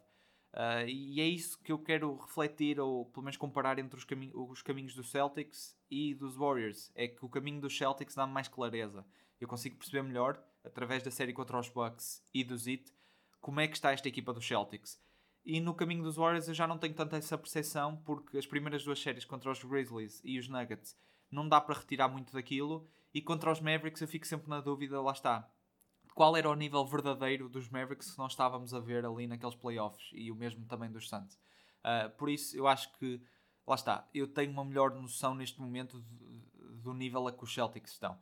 Uh, 0.52 0.88
e 0.88 1.20
é 1.20 1.26
isso 1.26 1.58
que 1.62 1.70
eu 1.70 1.78
quero 1.78 2.16
refletir, 2.16 2.80
ou 2.80 3.06
pelo 3.06 3.24
menos 3.24 3.36
comparar 3.36 3.78
entre 3.78 3.96
os, 3.96 4.04
cami 4.04 4.32
os 4.34 4.62
caminhos 4.62 4.94
dos 4.94 5.10
Celtics 5.10 5.76
e 5.90 6.14
dos 6.14 6.36
Warriors. 6.36 6.90
É 6.94 7.06
que 7.06 7.24
o 7.24 7.28
caminho 7.28 7.60
dos 7.60 7.76
Celtics 7.76 8.14
dá 8.14 8.26
mais 8.26 8.48
clareza. 8.48 9.06
Eu 9.40 9.46
consigo 9.46 9.76
perceber 9.76 10.02
melhor, 10.02 10.42
através 10.64 11.02
da 11.02 11.10
série 11.10 11.32
contra 11.32 11.58
os 11.58 11.68
Bucks 11.68 12.22
e 12.34 12.42
do 12.42 12.56
Zit, 12.56 12.92
como 13.40 13.60
é 13.60 13.68
que 13.68 13.76
está 13.76 13.92
esta 13.92 14.08
equipa 14.08 14.32
dos 14.32 14.46
Celtics. 14.46 15.00
E 15.44 15.60
no 15.60 15.74
caminho 15.74 16.02
dos 16.02 16.16
Warriors 16.16 16.48
eu 16.48 16.54
já 16.54 16.66
não 16.66 16.78
tenho 16.78 16.94
tanta 16.94 17.16
essa 17.16 17.38
percepção, 17.38 17.96
porque 18.04 18.36
as 18.36 18.46
primeiras 18.46 18.84
duas 18.84 19.00
séries 19.00 19.24
contra 19.24 19.50
os 19.50 19.62
Grizzlies 19.62 20.20
e 20.24 20.38
os 20.38 20.48
Nuggets 20.48 20.96
não 21.30 21.48
dá 21.48 21.60
para 21.60 21.78
retirar 21.78 22.08
muito 22.08 22.32
daquilo, 22.32 22.86
e 23.14 23.22
contra 23.22 23.50
os 23.50 23.60
Mavericks 23.60 24.02
eu 24.02 24.08
fico 24.08 24.26
sempre 24.26 24.50
na 24.50 24.60
dúvida, 24.60 25.00
lá 25.00 25.12
está 25.12 25.48
qual 26.14 26.36
era 26.36 26.48
o 26.48 26.54
nível 26.54 26.84
verdadeiro 26.84 27.48
dos 27.48 27.68
Mavericks 27.68 28.12
que 28.12 28.18
nós 28.18 28.32
estávamos 28.32 28.74
a 28.74 28.80
ver 28.80 29.04
ali 29.04 29.26
naqueles 29.26 29.54
playoffs 29.54 30.10
e 30.12 30.30
o 30.30 30.34
mesmo 30.34 30.66
também 30.66 30.90
dos 30.90 31.08
Suns. 31.08 31.38
Uh, 31.80 32.10
por 32.16 32.28
isso, 32.28 32.56
eu 32.56 32.66
acho 32.66 32.92
que, 32.98 33.20
lá 33.66 33.74
está, 33.74 34.08
eu 34.14 34.28
tenho 34.28 34.52
uma 34.52 34.64
melhor 34.64 34.94
noção 34.94 35.34
neste 35.34 35.60
momento 35.60 36.04
do 36.82 36.92
nível 36.92 37.26
a 37.26 37.32
que 37.32 37.42
os 37.42 37.52
Celtics 37.52 37.92
estão. 37.92 38.14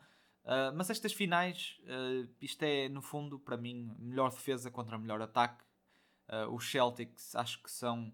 Uh, 0.44 0.72
mas 0.74 0.90
estas 0.90 1.12
finais, 1.12 1.78
uh, 1.84 2.28
isto 2.40 2.62
é, 2.62 2.88
no 2.88 3.02
fundo, 3.02 3.38
para 3.38 3.56
mim, 3.56 3.94
melhor 3.98 4.30
defesa 4.30 4.70
contra 4.70 4.98
melhor 4.98 5.20
ataque. 5.20 5.64
os 6.50 6.70
Celtics 6.70 7.34
acho 7.34 7.62
que 7.62 7.70
são, 7.70 8.12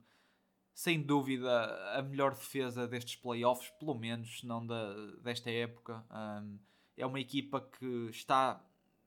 sem 0.73 1.02
dúvida, 1.02 1.50
a 1.97 2.02
melhor 2.02 2.33
defesa 2.33 2.87
destes 2.87 3.16
playoffs, 3.16 3.71
pelo 3.78 3.95
menos, 3.95 4.43
não 4.43 4.66
da, 4.66 4.95
desta 5.23 5.50
época. 5.50 6.04
Um, 6.11 6.59
é 6.97 7.04
uma 7.04 7.21
equipa 7.21 7.61
que 7.61 8.09
está 8.11 8.64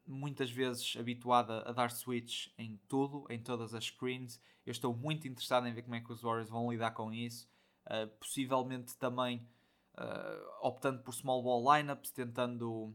muitas 0.08 0.50
vezes 0.50 0.96
habituada 0.98 1.62
a 1.68 1.72
dar 1.72 1.92
switch 1.92 2.48
em 2.58 2.80
tudo, 2.88 3.26
em 3.30 3.40
todas 3.40 3.74
as 3.74 3.86
screens. 3.86 4.42
Eu 4.66 4.72
estou 4.72 4.96
muito 4.96 5.28
interessado 5.28 5.68
em 5.68 5.74
ver 5.74 5.82
como 5.82 5.96
é 5.96 6.02
que 6.02 6.12
os 6.12 6.22
Warriors 6.22 6.50
vão 6.50 6.72
lidar 6.72 6.92
com 6.92 7.14
isso. 7.14 7.48
Uh, 7.86 8.08
possivelmente 8.20 8.98
também 8.98 9.48
uh, 9.96 10.68
optando 10.68 11.02
por 11.04 11.14
small 11.14 11.42
ball 11.42 11.76
lineups, 11.76 12.12
tentando, 12.12 12.94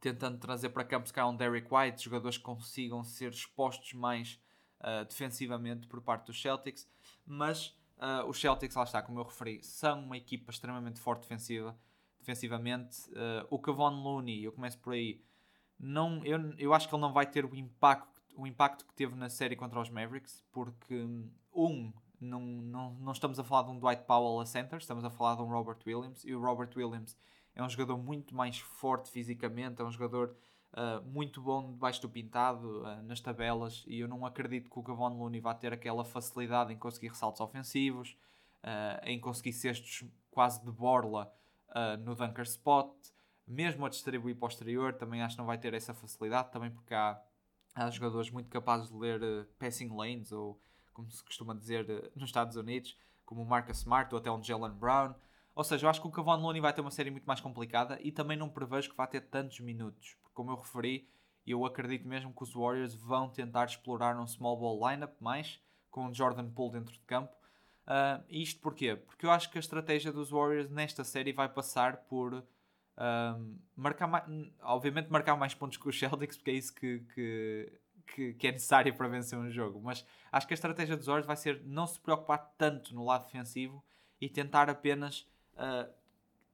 tentando 0.00 0.38
trazer 0.38 0.70
para 0.70 0.84
campo 0.84 1.08
se 1.08 1.22
um 1.22 1.36
Derek 1.36 1.68
White, 1.72 2.04
jogadores 2.04 2.38
que 2.38 2.44
consigam 2.44 3.02
ser 3.04 3.30
expostos 3.30 3.92
mais 3.92 4.40
uh, 4.80 5.04
defensivamente 5.06 5.86
por 5.86 6.00
parte 6.00 6.26
dos 6.26 6.40
Celtics. 6.40 6.88
Mas 7.24 7.74
os 8.28 8.38
Celtics, 8.38 8.76
lá 8.76 8.84
está, 8.84 9.00
como 9.00 9.18
eu 9.18 9.24
referi, 9.24 9.62
são 9.64 10.04
uma 10.04 10.18
equipa 10.18 10.50
extremamente 10.50 11.00
forte 11.00 11.22
defensiva, 11.22 11.74
defensivamente. 12.18 12.98
o 13.48 13.58
Kevon 13.58 14.02
Looney, 14.02 14.44
eu 14.44 14.52
começo 14.52 14.78
por 14.80 14.92
aí 14.92 15.24
não, 15.78 16.24
eu, 16.24 16.54
eu 16.58 16.74
acho 16.74 16.88
que 16.88 16.94
ele 16.94 17.02
não 17.02 17.12
vai 17.12 17.26
ter 17.26 17.44
o 17.44 17.54
impacto, 17.54 18.08
o 18.36 18.46
impacto 18.46 18.86
que 18.86 18.94
teve 18.94 19.14
na 19.14 19.28
série 19.28 19.56
contra 19.56 19.80
os 19.80 19.90
Mavericks, 19.90 20.44
porque, 20.52 21.06
um, 21.54 21.92
não, 22.20 22.40
não, 22.40 22.94
não 22.94 23.12
estamos 23.12 23.38
a 23.38 23.44
falar 23.44 23.64
de 23.64 23.70
um 23.70 23.78
Dwight 23.78 24.04
Powell 24.04 24.40
a 24.40 24.46
center, 24.46 24.78
estamos 24.78 25.04
a 25.04 25.10
falar 25.10 25.36
de 25.36 25.42
um 25.42 25.48
Robert 25.48 25.78
Williams, 25.86 26.24
e 26.24 26.34
o 26.34 26.40
Robert 26.40 26.70
Williams 26.76 27.16
é 27.54 27.62
um 27.62 27.68
jogador 27.68 27.96
muito 27.96 28.34
mais 28.34 28.58
forte 28.58 29.10
fisicamente, 29.10 29.80
é 29.80 29.84
um 29.84 29.90
jogador 29.90 30.36
uh, 30.72 31.04
muito 31.06 31.40
bom 31.40 31.72
debaixo 31.72 32.00
do 32.02 32.08
pintado, 32.08 32.82
uh, 32.82 33.02
nas 33.02 33.20
tabelas, 33.20 33.84
e 33.86 34.00
eu 34.00 34.08
não 34.08 34.24
acredito 34.24 34.70
que 34.70 34.78
o 34.78 34.82
Gavon 34.82 35.08
Looney 35.08 35.40
vá 35.40 35.54
ter 35.54 35.72
aquela 35.72 36.04
facilidade 36.04 36.72
em 36.72 36.76
conseguir 36.76 37.08
ressaltos 37.08 37.40
ofensivos, 37.40 38.16
uh, 38.62 39.04
em 39.04 39.20
conseguir 39.20 39.52
cestos 39.52 40.04
quase 40.30 40.62
de 40.64 40.70
borla 40.70 41.32
no 42.00 42.14
dunker 42.14 42.44
spot, 42.44 42.90
mesmo 43.46 43.86
a 43.86 43.88
distribuir 43.88 44.36
para 44.36 44.46
o 44.46 44.48
exterior, 44.48 44.94
também 44.94 45.22
acho 45.22 45.36
que 45.36 45.38
não 45.38 45.46
vai 45.46 45.58
ter 45.58 45.72
essa 45.74 45.94
facilidade, 45.94 46.50
também 46.50 46.70
porque 46.70 46.94
há, 46.94 47.20
há 47.74 47.90
jogadores 47.90 48.30
muito 48.30 48.48
capazes 48.48 48.88
de 48.88 48.96
ler 48.96 49.22
uh, 49.22 49.46
passing 49.58 49.94
lanes, 49.94 50.32
ou 50.32 50.60
como 50.92 51.10
se 51.10 51.22
costuma 51.24 51.54
dizer 51.54 51.88
uh, 51.88 52.10
nos 52.14 52.28
Estados 52.28 52.56
Unidos, 52.56 52.96
como 53.24 53.42
o 53.42 53.46
Marcus 53.46 53.78
Smart 53.78 54.12
ou 54.14 54.18
até 54.18 54.30
um 54.30 54.42
Jalen 54.42 54.72
Brown. 54.72 55.14
Ou 55.54 55.64
seja, 55.64 55.86
eu 55.86 55.90
acho 55.90 56.00
que 56.00 56.06
o 56.06 56.10
Kevon 56.10 56.36
Looney 56.36 56.60
vai 56.60 56.72
ter 56.72 56.80
uma 56.80 56.90
série 56.90 57.10
muito 57.10 57.24
mais 57.24 57.40
complicada 57.40 57.98
e 58.02 58.12
também 58.12 58.36
não 58.36 58.48
prevejo 58.48 58.90
que 58.90 58.96
vá 58.96 59.06
ter 59.06 59.22
tantos 59.22 59.60
minutos, 59.60 60.14
porque 60.20 60.34
como 60.34 60.50
eu 60.50 60.56
referi, 60.56 61.08
eu 61.46 61.64
acredito 61.64 62.06
mesmo 62.06 62.34
que 62.34 62.42
os 62.42 62.52
Warriors 62.52 62.94
vão 62.94 63.30
tentar 63.30 63.64
explorar 63.66 64.18
um 64.18 64.26
small 64.26 64.58
ball 64.58 64.90
lineup 64.90 65.14
mais, 65.20 65.60
com 65.90 66.08
o 66.08 66.14
Jordan 66.14 66.50
Poole 66.50 66.72
dentro 66.72 66.92
de 66.92 67.00
campo. 67.00 67.32
Uh, 67.86 68.22
isto 68.28 68.60
porquê? 68.60 68.96
Porque 68.96 69.24
eu 69.24 69.30
acho 69.30 69.48
que 69.48 69.56
a 69.56 69.60
estratégia 69.60 70.12
dos 70.12 70.30
Warriors 70.30 70.68
nesta 70.68 71.04
série 71.04 71.32
vai 71.32 71.48
passar 71.48 71.98
por 72.08 72.44
um, 72.98 73.58
marcar 73.76 74.06
mais, 74.06 74.24
obviamente 74.62 75.10
marcar 75.10 75.36
mais 75.36 75.54
pontos 75.54 75.76
que 75.76 75.88
os 75.88 75.98
Celtics, 75.98 76.36
porque 76.36 76.50
é 76.50 76.54
isso 76.54 76.74
que, 76.74 77.00
que, 77.14 77.72
que, 78.06 78.34
que, 78.34 78.48
é 78.48 78.52
necessário 78.52 78.94
para 78.94 79.08
vencer 79.08 79.38
um 79.38 79.50
jogo. 79.50 79.80
Mas 79.82 80.04
acho 80.32 80.46
que 80.46 80.54
a 80.54 80.56
estratégia 80.56 80.96
dos 80.96 81.06
Warriors 81.06 81.26
vai 81.26 81.36
ser 81.36 81.62
não 81.64 81.86
se 81.86 82.00
preocupar 82.00 82.54
tanto 82.56 82.94
no 82.94 83.04
lado 83.04 83.26
defensivo 83.26 83.84
e 84.20 84.28
tentar 84.28 84.70
apenas, 84.70 85.28
uh, 85.54 85.92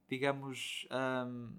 digamos, 0.09 0.87
um, 0.91 1.55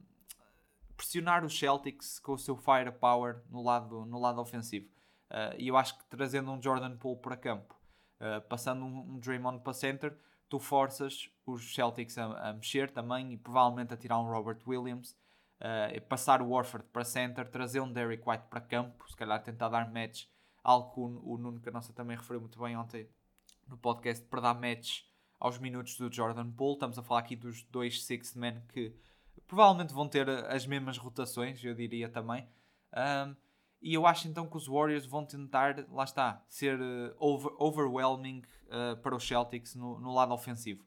pressionar 0.97 1.45
os 1.45 1.59
Celtics 1.59 2.19
com 2.19 2.33
o 2.33 2.39
seu 2.39 2.57
firepower 2.57 3.41
no 3.51 3.63
lado, 3.63 4.05
no 4.05 4.21
lado 4.21 4.41
ofensivo. 4.41 4.89
Uh, 5.31 5.57
e 5.59 5.69
eu 5.69 5.77
acho 5.77 5.99
que 5.99 6.05
trazendo 6.05 6.53
um 6.53 6.63
Jordan 6.63 6.97
Poole 6.97 7.19
para 7.21 7.37
campo, 7.37 7.75
uh, 8.21 8.41
passando 8.49 8.85
um, 8.85 9.15
um 9.15 9.19
Draymond 9.19 9.61
para 9.61 9.73
center, 9.73 10.17
tu 10.49 10.59
forças 10.59 11.31
os 11.47 11.75
Celtics 11.75 12.17
a, 12.19 12.51
a, 12.51 12.53
mexer 12.53 12.91
também 12.91 13.33
e 13.33 13.37
provavelmente 13.37 13.93
a 13.93 13.97
tirar 13.97 14.19
um 14.19 14.31
Robert 14.31 14.59
Williams, 14.67 15.17
uh, 15.61 16.01
passar 16.09 16.41
o 16.41 16.51
Warford 16.51 16.87
para 16.93 17.05
center, 17.05 17.51
trazer 17.51 17.81
um 17.81 17.93
Derek 17.93 18.23
White 18.29 18.45
para 18.49 18.61
campo, 18.61 19.09
se 19.09 19.17
calhar 19.17 19.43
tentar 19.43 19.69
dar 19.69 19.91
match, 19.93 20.27
algo 20.63 20.93
que 20.93 21.01
o, 21.01 21.39
Nuno 21.39 21.61
Canossa 21.61 21.93
também 21.93 22.17
referiu 22.17 22.41
muito 22.41 22.59
bem 22.59 22.77
ontem 22.77 23.09
no 23.69 23.77
podcast, 23.77 24.25
para 24.27 24.41
dar 24.41 24.55
match 24.55 25.03
aos 25.39 25.59
minutos 25.59 25.97
do 25.97 26.13
Jordan 26.13 26.51
Poole. 26.51 26.75
Estamos 26.75 26.99
a 26.99 27.03
falar 27.03 27.21
aqui 27.21 27.37
dos 27.37 27.63
dois 27.65 28.05
sixth 28.05 28.37
men 28.37 28.63
que 28.73 28.95
provavelmente 29.47 29.93
vão 29.93 30.09
ter 30.09 30.29
as 30.29 30.67
mesmas 30.67 30.97
rotações, 30.97 31.63
eu 31.63 31.75
diria 31.75 32.09
também. 32.09 32.49
Um, 32.93 33.37
e 33.85 33.93
eu 33.93 34.07
acho 34.07 34.27
então 34.27 34.49
que 34.49 34.57
os 34.57 34.67
Warriors 34.67 35.05
vão 35.05 35.27
tentar, 35.27 35.85
lá 35.91 36.05
está, 36.05 36.43
ser 36.49 36.81
uh, 36.81 37.15
over, 37.19 37.53
overwhelming 37.59 38.43
uh, 38.65 38.97
para 39.03 39.15
os 39.15 39.29
Celtics 39.29 39.75
no, 39.75 40.01
no 40.01 40.15
lado 40.15 40.33
ofensivo. 40.33 40.83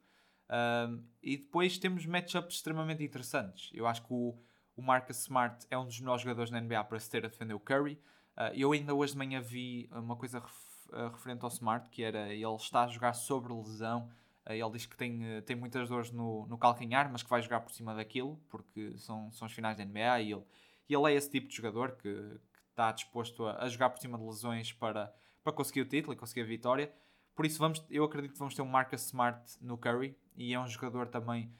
Um, 0.50 1.04
e 1.22 1.38
depois 1.38 1.78
temos 1.78 2.08
matchups 2.08 2.56
extremamente 2.56 3.04
interessantes. 3.04 3.70
Eu 3.72 3.86
acho 3.86 4.02
que 4.02 4.12
o, 4.12 4.36
o 4.76 4.82
Marcus 4.82 5.20
Smart 5.20 5.64
é 5.70 5.78
um 5.78 5.86
dos 5.86 6.00
melhores 6.00 6.24
jogadores 6.24 6.50
na 6.50 6.60
NBA 6.60 6.84
para 6.86 7.00
se 7.00 7.08
ter 7.08 7.24
a 7.24 7.28
defender 7.28 7.54
o 7.54 7.60
Curry. 7.60 8.02
Uh, 8.36 8.56
eu 8.56 8.72
ainda 8.72 8.96
hoje 8.96 9.12
de 9.12 9.20
manhã 9.20 9.42
vi 9.42 9.88
uma 9.92 10.16
coisa 10.16 10.40
ref, 10.40 11.12
referente 11.12 11.44
ao 11.44 11.52
Smart, 11.52 11.88
que 11.92 12.02
era 12.02 12.34
ele 12.34 12.56
está 12.56 12.86
a 12.86 12.88
jogar 12.88 13.14
sobre 13.14 13.54
lesão. 13.54 14.10
ele 14.50 14.72
diz 14.72 14.88
que 14.88 14.98
tem, 14.98 15.22
tem 15.46 15.56
muitas 15.56 15.88
dores 15.88 16.10
no, 16.10 16.48
no 16.48 16.58
calcanhar, 16.58 17.12
mas 17.12 17.22
que 17.22 17.30
vai 17.30 17.44
jogar 17.44 17.60
por 17.60 17.72
cima 17.72 17.94
daquilo, 17.94 18.42
porque 18.50 18.98
são, 18.98 19.32
são 19.34 19.46
as 19.46 19.52
finais 19.52 19.78
da 19.78 19.86
NBA 19.86 20.22
e 20.22 20.32
ele, 20.32 20.44
e 20.90 20.96
ele 20.96 21.12
é 21.12 21.16
esse 21.16 21.30
tipo 21.30 21.48
de 21.48 21.56
jogador 21.56 21.92
que, 21.92 22.40
está 22.78 22.92
disposto 22.92 23.48
a, 23.48 23.64
a, 23.64 23.68
jogar 23.68 23.90
por 23.90 24.00
cima 24.00 24.18
de 24.20 24.24
lesões 24.24 24.72
para, 24.72 25.12
para 25.44 25.52
conseguir 25.52 25.82
o 25.82 25.86
título 25.86 26.14
e 26.14 26.16
conseguir 26.16 26.42
a 26.42 26.46
vitória. 26.46 26.94
Por 27.36 27.46
isso, 27.46 27.58
vamos, 27.58 27.84
eu 27.90 28.04
acredito 28.04 28.34
que 28.34 28.40
vamos 28.40 28.54
ter 28.54 28.62
um 28.62 28.68
Marcus 28.68 29.08
Smart 29.08 29.58
no 29.60 29.78
Curry 29.78 30.16
e 30.36 30.54
é 30.54 30.60
um 30.60 30.68
jogador 30.68 31.08
também 31.08 31.52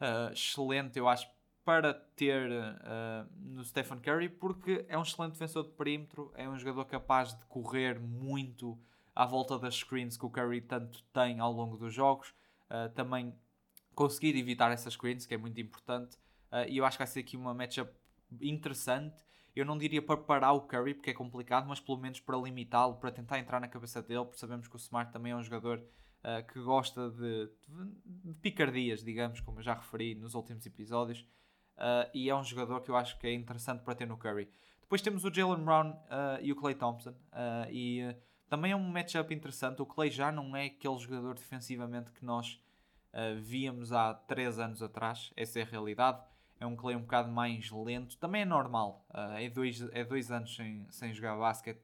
uh, 0.00 0.32
excelente, 0.32 0.98
eu 0.98 1.08
acho, 1.08 1.26
para 1.64 1.94
ter 1.94 2.50
uh, 2.50 3.26
no 3.36 3.64
Stephen 3.64 3.98
Curry, 3.98 4.28
porque 4.28 4.84
é 4.88 4.96
um 4.96 5.02
excelente 5.02 5.32
defensor 5.32 5.64
de 5.64 5.70
perímetro, 5.70 6.30
é 6.34 6.48
um 6.48 6.58
jogador 6.58 6.84
capaz 6.84 7.36
de 7.36 7.44
correr 7.46 7.98
muito 7.98 8.78
à 9.14 9.24
volta 9.24 9.58
das 9.58 9.76
screens 9.76 10.16
que 10.16 10.26
o 10.26 10.30
Curry 10.30 10.60
tanto 10.60 11.02
tem 11.04 11.40
ao 11.40 11.52
longo 11.52 11.76
dos 11.76 11.92
jogos. 11.92 12.34
Uh, 12.70 12.90
também 12.94 13.34
conseguir 13.94 14.36
evitar 14.36 14.70
essas 14.70 14.92
screens, 14.92 15.24
que 15.24 15.32
é 15.32 15.38
muito 15.38 15.58
importante. 15.58 16.18
e 16.68 16.76
eu 16.76 16.84
acho 16.84 16.98
que 16.98 17.02
vai 17.02 17.06
ser 17.06 17.20
aqui 17.20 17.34
uma 17.34 17.54
matchup 17.54 17.90
interessante 18.42 19.24
eu 19.56 19.64
não 19.64 19.78
diria 19.78 20.02
para 20.02 20.18
parar 20.18 20.52
o 20.52 20.60
Curry, 20.60 20.92
porque 20.92 21.10
é 21.10 21.14
complicado, 21.14 21.66
mas 21.66 21.80
pelo 21.80 21.96
menos 21.96 22.20
para 22.20 22.36
limitá-lo, 22.36 22.96
para 22.96 23.10
tentar 23.10 23.38
entrar 23.38 23.58
na 23.58 23.66
cabeça 23.66 24.02
dele, 24.02 24.26
porque 24.26 24.38
sabemos 24.38 24.68
que 24.68 24.76
o 24.76 24.78
Smart 24.78 25.10
também 25.10 25.32
é 25.32 25.36
um 25.36 25.42
jogador 25.42 25.78
uh, 25.78 26.46
que 26.46 26.60
gosta 26.60 27.10
de, 27.10 27.50
de, 27.66 28.34
picardias, 28.34 29.02
digamos, 29.02 29.40
como 29.40 29.58
eu 29.58 29.62
já 29.62 29.72
referi 29.72 30.14
nos 30.14 30.34
últimos 30.34 30.66
episódios, 30.66 31.20
uh, 31.78 32.10
e 32.12 32.28
é 32.28 32.36
um 32.36 32.44
jogador 32.44 32.82
que 32.82 32.90
eu 32.90 32.96
acho 32.96 33.18
que 33.18 33.26
é 33.26 33.32
interessante 33.32 33.82
para 33.82 33.94
ter 33.94 34.06
no 34.06 34.18
Curry. 34.18 34.46
Depois 34.82 35.00
temos 35.00 35.24
o 35.24 35.32
Jalen 35.32 35.64
Brown 35.64 35.90
uh, 35.90 36.42
e 36.42 36.52
o 36.52 36.56
Clay 36.56 36.74
Thompson, 36.74 37.14
e 37.70 38.14
também 38.50 38.72
é 38.72 38.76
um 38.76 38.86
matchup 38.86 39.34
interessante. 39.34 39.80
O 39.80 39.86
Clay 39.86 40.10
já 40.10 40.30
não 40.30 40.54
é 40.54 40.66
aquele 40.66 40.98
jogador 40.98 41.34
defensivamente 41.34 42.12
que 42.12 42.24
nós 42.24 42.62
víamos 43.40 43.90
há 43.90 44.12
3 44.12 44.58
anos 44.60 44.82
atrás. 44.82 45.32
Essa 45.34 45.58
é 45.58 45.62
a 45.62 45.64
realidade. 45.64 46.22
É 46.58 46.66
um 46.66 46.74
Clay 46.74 46.96
um 46.96 47.00
bocado 47.00 47.30
mais 47.30 47.70
lento. 47.70 48.16
Também 48.16 48.42
é 48.42 48.44
normal. 48.44 49.06
Uh, 49.10 49.36
é, 49.36 49.48
dois, 49.48 49.80
é 49.92 50.04
dois 50.04 50.30
anos 50.30 50.54
sem, 50.54 50.86
sem 50.90 51.12
jogar 51.12 51.36
basquete. 51.36 51.78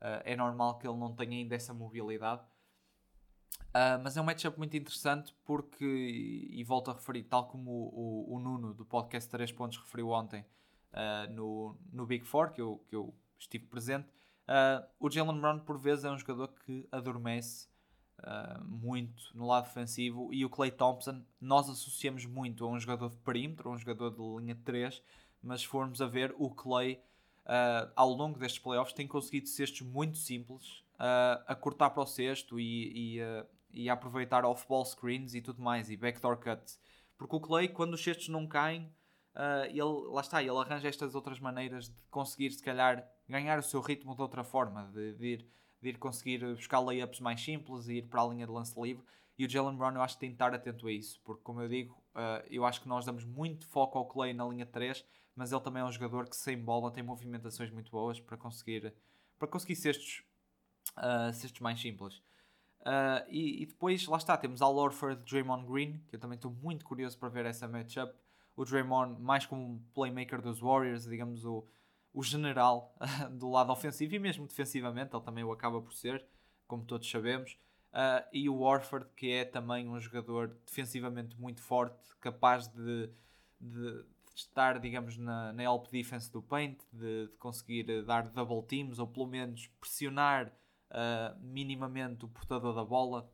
Uh, 0.00 0.22
é 0.24 0.36
normal 0.36 0.78
que 0.78 0.86
ele 0.86 0.96
não 0.96 1.14
tenha 1.14 1.36
ainda 1.36 1.54
essa 1.54 1.74
mobilidade. 1.74 2.42
Uh, 3.70 3.98
mas 4.02 4.16
é 4.16 4.20
um 4.20 4.24
matchup 4.24 4.58
muito 4.58 4.76
interessante 4.76 5.34
porque, 5.44 5.84
e 5.84 6.62
volto 6.62 6.90
a 6.90 6.94
referir, 6.94 7.24
tal 7.24 7.48
como 7.48 7.70
o, 7.70 8.32
o, 8.32 8.36
o 8.36 8.38
Nuno 8.38 8.74
do 8.74 8.84
podcast 8.84 9.28
3 9.30 9.50
Pontos 9.52 9.78
referiu 9.78 10.10
ontem 10.10 10.44
no, 11.30 11.74
no 11.90 12.04
Big 12.04 12.22
Four, 12.22 12.52
que 12.52 12.60
eu, 12.60 12.84
que 12.86 12.94
eu 12.94 13.14
estive 13.38 13.64
presente, 13.64 14.06
o 15.00 15.10
Jalen 15.10 15.40
Brown 15.40 15.60
por 15.60 15.78
vezes 15.78 16.04
é 16.04 16.10
um 16.10 16.18
jogador 16.18 16.48
que 16.48 16.86
adormece 16.92 17.66
muito 18.64 19.36
no 19.36 19.46
lado 19.46 19.64
defensivo 19.64 20.32
e 20.32 20.44
o 20.44 20.50
Clay 20.50 20.70
Thompson 20.70 21.22
nós 21.40 21.68
associamos 21.68 22.24
muito 22.26 22.64
a 22.64 22.68
um 22.68 22.78
jogador 22.78 23.10
de 23.10 23.16
perímetro, 23.16 23.68
a 23.68 23.72
um 23.72 23.78
jogador 23.78 24.10
de 24.10 24.42
linha 24.42 24.58
3, 24.64 25.02
mas 25.42 25.64
formos 25.64 26.00
a 26.00 26.06
ver, 26.06 26.34
o 26.38 26.50
Clay 26.50 27.00
ao 27.96 28.10
longo 28.10 28.38
destes 28.38 28.62
playoffs 28.62 28.94
tem 28.94 29.08
conseguido 29.08 29.48
cestos 29.48 29.80
muito 29.80 30.18
simples 30.18 30.84
a 30.98 31.54
cortar 31.54 31.90
para 31.90 32.02
o 32.02 32.06
cesto 32.06 32.60
e, 32.60 33.18
e 33.18 33.20
e 33.72 33.88
a 33.88 33.94
aproveitar 33.94 34.44
off-ball 34.44 34.84
screens 34.84 35.34
e 35.34 35.40
tudo 35.40 35.62
mais, 35.62 35.90
e 35.90 35.96
backdoor 35.96 36.36
cuts. 36.36 36.78
Porque 37.16 37.36
o 37.36 37.40
Clay, 37.40 37.68
quando 37.68 37.94
os 37.94 38.02
cestos 38.02 38.28
não 38.28 38.46
caem, 38.46 38.92
uh, 39.34 39.64
ele, 39.68 40.12
lá 40.12 40.20
está, 40.20 40.42
ele 40.42 40.56
arranja 40.56 40.88
estas 40.88 41.14
outras 41.14 41.40
maneiras 41.40 41.88
de 41.88 41.96
conseguir, 42.10 42.50
se 42.50 42.62
calhar, 42.62 43.08
ganhar 43.28 43.58
o 43.58 43.62
seu 43.62 43.80
ritmo 43.80 44.14
de 44.14 44.22
outra 44.22 44.44
forma, 44.44 44.90
de, 44.92 45.14
de 45.14 45.26
ir, 45.26 45.46
de 45.82 45.90
ir 45.90 45.98
conseguir 45.98 46.38
buscar 46.54 46.78
layups 46.78 47.20
mais 47.20 47.40
simples 47.42 47.88
e 47.88 47.94
ir 47.94 48.02
para 48.02 48.22
a 48.22 48.26
linha 48.26 48.46
de 48.46 48.52
lance 48.52 48.80
livre. 48.80 49.04
E 49.36 49.44
o 49.44 49.50
Jalen 49.50 49.76
Brown, 49.76 49.94
eu 49.94 50.02
acho 50.02 50.14
que 50.14 50.20
tem 50.20 50.30
de 50.30 50.34
estar 50.34 50.54
atento 50.54 50.86
a 50.86 50.92
isso, 50.92 51.20
porque, 51.24 51.42
como 51.42 51.60
eu 51.60 51.68
digo, 51.68 51.94
uh, 52.14 52.46
eu 52.48 52.64
acho 52.64 52.80
que 52.80 52.88
nós 52.88 53.04
damos 53.04 53.24
muito 53.24 53.66
foco 53.66 53.98
ao 53.98 54.06
Clay 54.06 54.32
na 54.32 54.46
linha 54.46 54.66
3, 54.66 55.04
mas 55.34 55.50
ele 55.50 55.60
também 55.60 55.82
é 55.82 55.84
um 55.84 55.90
jogador 55.90 56.28
que, 56.28 56.36
sem 56.36 56.56
bola, 56.56 56.90
tem 56.92 57.02
movimentações 57.02 57.70
muito 57.70 57.90
boas 57.90 58.20
para 58.20 58.36
conseguir, 58.36 58.94
para 59.38 59.48
conseguir 59.48 59.74
cestos, 59.74 60.22
uh, 60.98 61.32
cestos 61.32 61.60
mais 61.60 61.80
simples. 61.80 62.22
Uh, 62.82 63.24
e, 63.28 63.62
e, 63.62 63.66
depois, 63.66 64.06
lá 64.06 64.18
está, 64.18 64.36
temos 64.36 64.60
Al 64.62 64.76
Orford 64.76 65.24
Draymond 65.24 65.66
Green, 65.66 65.98
que 66.08 66.14
eu 66.14 66.20
também 66.20 66.36
estou 66.36 66.52
muito 66.52 66.84
curioso 66.84 67.18
para 67.18 67.28
ver 67.28 67.46
essa 67.46 67.66
matchup. 67.66 68.14
O 68.54 68.64
Draymond, 68.64 69.20
mais 69.20 69.46
como 69.46 69.82
playmaker 69.94 70.42
dos 70.42 70.60
Warriors, 70.60 71.04
digamos, 71.04 71.44
o, 71.44 71.66
o 72.12 72.22
general 72.22 72.94
do 73.32 73.50
lado 73.50 73.72
ofensivo 73.72 74.14
e 74.14 74.18
mesmo 74.18 74.46
defensivamente, 74.46 75.14
ele 75.14 75.24
também 75.24 75.44
o 75.44 75.52
acaba 75.52 75.80
por 75.80 75.92
ser, 75.92 76.24
como 76.66 76.84
todos 76.84 77.08
sabemos. 77.10 77.56
Uh, 77.92 78.24
e 78.32 78.48
o 78.48 78.60
Orford, 78.60 79.06
que 79.14 79.30
é 79.30 79.44
também 79.44 79.88
um 79.88 80.00
jogador 80.00 80.56
defensivamente 80.64 81.38
muito 81.38 81.60
forte, 81.60 82.14
capaz 82.20 82.66
de, 82.68 83.10
de 83.60 84.04
estar, 84.34 84.78
digamos, 84.78 85.18
na, 85.18 85.52
na 85.52 85.62
help 85.62 85.90
defense 85.90 86.32
do 86.32 86.40
paint, 86.40 86.78
de, 86.92 87.26
de 87.26 87.36
conseguir 87.36 88.02
dar 88.04 88.28
double 88.28 88.62
teams 88.62 88.98
ou 88.98 89.06
pelo 89.06 89.26
menos 89.26 89.66
pressionar 89.78 90.52
uh, 90.90 91.38
minimamente 91.40 92.24
o 92.24 92.28
portador 92.28 92.74
da 92.74 92.84
bola. 92.84 93.30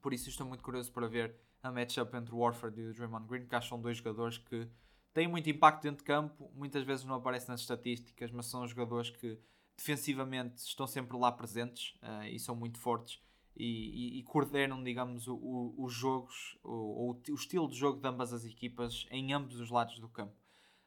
Por 0.00 0.12
isso 0.12 0.28
estou 0.28 0.46
muito 0.46 0.62
curioso 0.62 0.92
para 0.92 1.08
ver 1.08 1.34
a 1.62 1.70
matchup 1.70 2.16
entre 2.16 2.34
o 2.34 2.38
Warford 2.38 2.80
e 2.80 2.86
o 2.86 2.94
Draymond 2.94 3.26
Green, 3.26 3.46
que 3.46 3.54
acho 3.54 3.66
que 3.66 3.70
são 3.70 3.80
dois 3.80 3.96
jogadores 3.96 4.38
que 4.38 4.68
têm 5.12 5.28
muito 5.28 5.48
impacto 5.50 5.82
dentro 5.82 5.98
de 5.98 6.04
campo, 6.04 6.50
muitas 6.54 6.84
vezes 6.84 7.04
não 7.04 7.14
aparecem 7.16 7.48
nas 7.48 7.60
estatísticas, 7.60 8.30
mas 8.30 8.46
são 8.46 8.66
jogadores 8.66 9.10
que 9.10 9.38
defensivamente 9.76 10.58
estão 10.58 10.86
sempre 10.86 11.16
lá 11.16 11.32
presentes 11.32 11.94
uh, 12.02 12.24
e 12.24 12.38
são 12.38 12.54
muito 12.54 12.78
fortes 12.78 13.20
e, 13.56 14.16
e, 14.16 14.18
e 14.18 14.22
coordenam, 14.22 14.82
digamos, 14.82 15.26
os 15.28 15.92
jogos, 15.92 16.58
o, 16.62 17.10
o, 17.10 17.20
o, 17.28 17.34
estilo 17.34 17.68
de 17.68 17.76
jogo 17.76 18.00
de 18.00 18.08
ambas 18.08 18.32
as 18.32 18.44
equipas 18.44 19.06
em 19.10 19.32
ambos 19.32 19.60
os 19.60 19.70
lados 19.70 19.98
do 19.98 20.08
campo. 20.08 20.34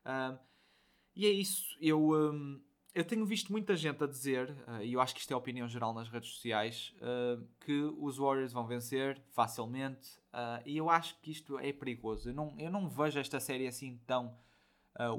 Uh, 0.06 0.38
e 1.16 1.26
é 1.26 1.30
isso. 1.30 1.78
Eu. 1.80 2.12
Um, 2.12 2.62
eu 2.94 3.04
tenho 3.04 3.26
visto 3.26 3.52
muita 3.52 3.76
gente 3.76 4.04
a 4.04 4.08
dizer, 4.08 4.52
uh, 4.68 4.84
e 4.84 4.94
eu 4.94 5.02
acho 5.02 5.16
que 5.16 5.20
isto 5.20 5.32
é 5.32 5.34
a 5.34 5.38
opinião 5.38 5.68
geral 5.68 5.94
nas 5.94 6.08
redes 6.10 6.30
sociais, 6.30 6.94
uh, 6.98 7.44
que 7.60 7.82
os 7.98 8.18
Warriors 8.18 8.54
vão 8.54 8.68
vencer 8.68 9.20
facilmente, 9.32 10.20
uh, 10.32 10.62
e 10.64 10.78
eu 10.78 10.90
acho 10.90 11.20
que 11.20 11.32
isto 11.32 11.58
é 11.58 11.74
perigoso. 11.74 12.30
Eu 12.30 12.36
não, 12.36 12.56
eu 12.60 12.70
não 12.70 12.88
vejo 12.88 13.20
esta 13.20 13.40
série 13.40 13.68
assim 13.68 14.00
tão 14.06 14.38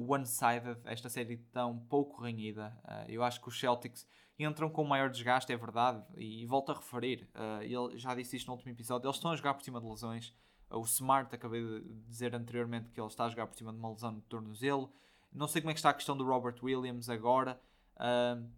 one-sided, 0.06 0.78
esta 0.84 1.08
série 1.08 1.36
tão 1.36 1.76
pouco 1.76 2.22
renhida. 2.22 2.80
eu 3.08 3.24
acho 3.24 3.40
que 3.40 3.48
os 3.48 3.58
Celtics 3.58 4.06
entram 4.38 4.70
com 4.70 4.84
maior 4.84 5.10
desgaste, 5.10 5.52
é 5.52 5.56
verdade, 5.56 6.00
e, 6.16 6.44
e 6.44 6.46
volto 6.46 6.70
a 6.70 6.76
referir, 6.76 7.28
ele 7.60 7.98
já 7.98 8.14
disse 8.14 8.36
isto 8.36 8.46
no 8.46 8.52
último 8.52 8.70
episódio, 8.70 9.08
eles 9.08 9.16
estão 9.16 9.32
a 9.32 9.36
jogar 9.36 9.52
por 9.52 9.64
cima 9.64 9.80
de 9.80 9.86
lesões. 9.88 10.32
o 10.70 10.82
Smart, 10.82 11.34
acabei 11.34 11.60
de 11.60 11.92
dizer 12.06 12.36
anteriormente 12.36 12.92
que 12.92 13.00
ele 13.00 13.08
está 13.08 13.24
a 13.24 13.28
jogar 13.28 13.48
por 13.48 13.56
cima 13.56 13.72
de 13.72 13.78
uma 13.80 13.90
lesão 13.90 14.12
no 14.12 14.20
tornozelo. 14.20 14.92
Não 15.34 15.48
sei 15.48 15.60
como 15.60 15.70
é 15.70 15.74
que 15.74 15.78
está 15.78 15.90
a 15.90 15.94
questão 15.94 16.16
do 16.16 16.24
Robert 16.24 16.56
Williams 16.62 17.08
agora, 17.08 17.60
uh, 17.96 18.48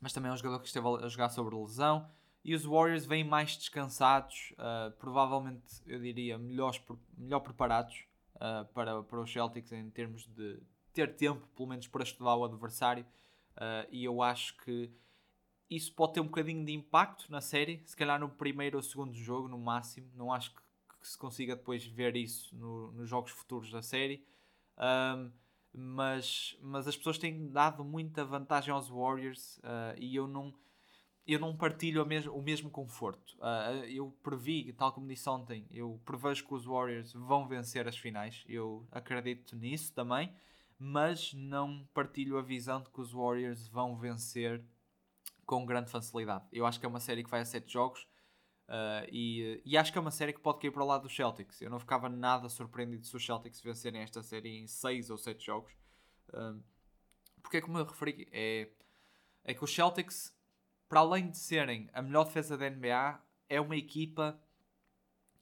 mas 0.00 0.12
também 0.12 0.30
é 0.30 0.34
um 0.34 0.36
jogador 0.36 0.60
que 0.60 0.66
esteve 0.66 0.86
a 0.86 1.08
jogar 1.08 1.28
sobre 1.28 1.54
lesão. 1.54 2.10
E 2.44 2.54
os 2.54 2.64
Warriors 2.64 3.06
vêm 3.06 3.24
mais 3.24 3.56
descansados, 3.56 4.52
uh, 4.52 4.90
provavelmente 4.98 5.62
eu 5.86 5.98
diria 5.98 6.36
melhores, 6.36 6.82
melhor 7.16 7.40
preparados 7.40 8.04
uh, 8.34 8.66
para, 8.74 9.02
para 9.02 9.20
os 9.20 9.32
Celtics 9.32 9.72
em 9.72 9.88
termos 9.90 10.26
de 10.26 10.60
ter 10.92 11.14
tempo, 11.16 11.46
pelo 11.56 11.68
menos 11.68 11.86
para 11.86 12.02
estudar 12.02 12.36
o 12.36 12.44
adversário. 12.44 13.06
Ah, 13.56 13.86
e 13.90 14.04
eu 14.04 14.22
acho 14.22 14.56
que 14.58 14.90
isso 15.70 15.92
pode 15.94 16.14
ter 16.14 16.20
um 16.20 16.26
bocadinho 16.26 16.64
de 16.64 16.72
impacto 16.72 17.30
na 17.30 17.40
série, 17.40 17.82
se 17.86 17.96
calhar 17.96 18.18
no 18.18 18.28
primeiro 18.28 18.76
ou 18.76 18.82
segundo 18.82 19.14
jogo, 19.14 19.48
no 19.48 19.58
máximo. 19.58 20.10
Não 20.14 20.32
acho 20.32 20.54
que, 20.54 20.62
que 21.00 21.08
se 21.08 21.18
consiga 21.18 21.56
depois 21.56 21.84
ver 21.84 22.16
isso 22.16 22.54
no, 22.56 22.92
nos 22.92 23.08
jogos 23.08 23.30
futuros 23.32 23.70
da 23.70 23.82
série. 23.82 24.24
Mas, 25.74 26.56
mas 26.62 26.86
as 26.86 26.96
pessoas 26.96 27.18
têm 27.18 27.50
dado 27.50 27.84
muita 27.84 28.24
vantagem 28.24 28.72
aos 28.72 28.88
Warriors 28.88 29.58
uh, 29.58 29.98
e 29.98 30.14
eu 30.14 30.28
não, 30.28 30.54
eu 31.26 31.40
não 31.40 31.56
partilho 31.56 32.06
mes 32.06 32.26
o 32.26 32.40
mesmo 32.40 32.70
conforto. 32.70 33.34
Uh, 33.38 33.84
eu 33.86 34.16
previ, 34.22 34.72
tal 34.72 34.92
como 34.92 35.08
disse 35.08 35.28
ontem, 35.28 35.66
eu 35.70 36.00
prevejo 36.04 36.46
que 36.46 36.54
os 36.54 36.64
Warriors 36.64 37.12
vão 37.12 37.48
vencer 37.48 37.88
as 37.88 37.96
finais, 37.96 38.44
eu 38.48 38.86
acredito 38.92 39.56
nisso 39.56 39.92
também, 39.92 40.32
mas 40.78 41.34
não 41.34 41.84
partilho 41.92 42.38
a 42.38 42.42
visão 42.42 42.80
de 42.80 42.90
que 42.90 43.00
os 43.00 43.12
Warriors 43.12 43.66
vão 43.66 43.96
vencer 43.96 44.64
com 45.44 45.66
grande 45.66 45.90
facilidade. 45.90 46.44
Eu 46.52 46.66
acho 46.66 46.78
que 46.78 46.86
é 46.86 46.88
uma 46.88 47.00
série 47.00 47.24
que 47.24 47.30
vai 47.30 47.40
a 47.40 47.44
7 47.44 47.70
jogos 47.70 48.06
Uh, 48.68 49.04
e, 49.12 49.60
e, 49.64 49.76
acho 49.76 49.92
que 49.92 49.98
é 49.98 50.00
uma 50.00 50.10
série 50.10 50.32
que 50.32 50.40
pode 50.40 50.58
cair 50.58 50.70
para 50.70 50.82
o 50.82 50.86
lado 50.86 51.02
dos 51.02 51.14
Celtics. 51.14 51.60
Eu 51.60 51.68
não 51.68 51.78
ficava 51.78 52.08
nada 52.08 52.48
surpreendido 52.48 53.04
se 53.04 53.14
os 53.14 53.24
Celtics 53.24 53.60
vencerem 53.60 54.00
esta 54.00 54.22
série 54.22 54.58
em 54.58 54.66
6 54.66 55.10
ou 55.10 55.18
7 55.18 55.44
jogos. 55.44 55.72
Uh, 56.30 56.62
porque 57.42 57.58
é 57.58 57.60
como 57.60 57.78
eu 57.78 57.84
referi, 57.84 58.26
é, 58.32 58.70
é 59.44 59.52
que 59.54 59.62
os 59.62 59.72
Celtics, 59.72 60.34
para 60.88 61.00
além 61.00 61.30
de 61.30 61.36
serem 61.36 61.90
a 61.92 62.00
melhor 62.00 62.24
defesa 62.24 62.56
da 62.56 62.68
NBA, 62.70 63.20
é 63.50 63.60
uma 63.60 63.76
equipa 63.76 64.40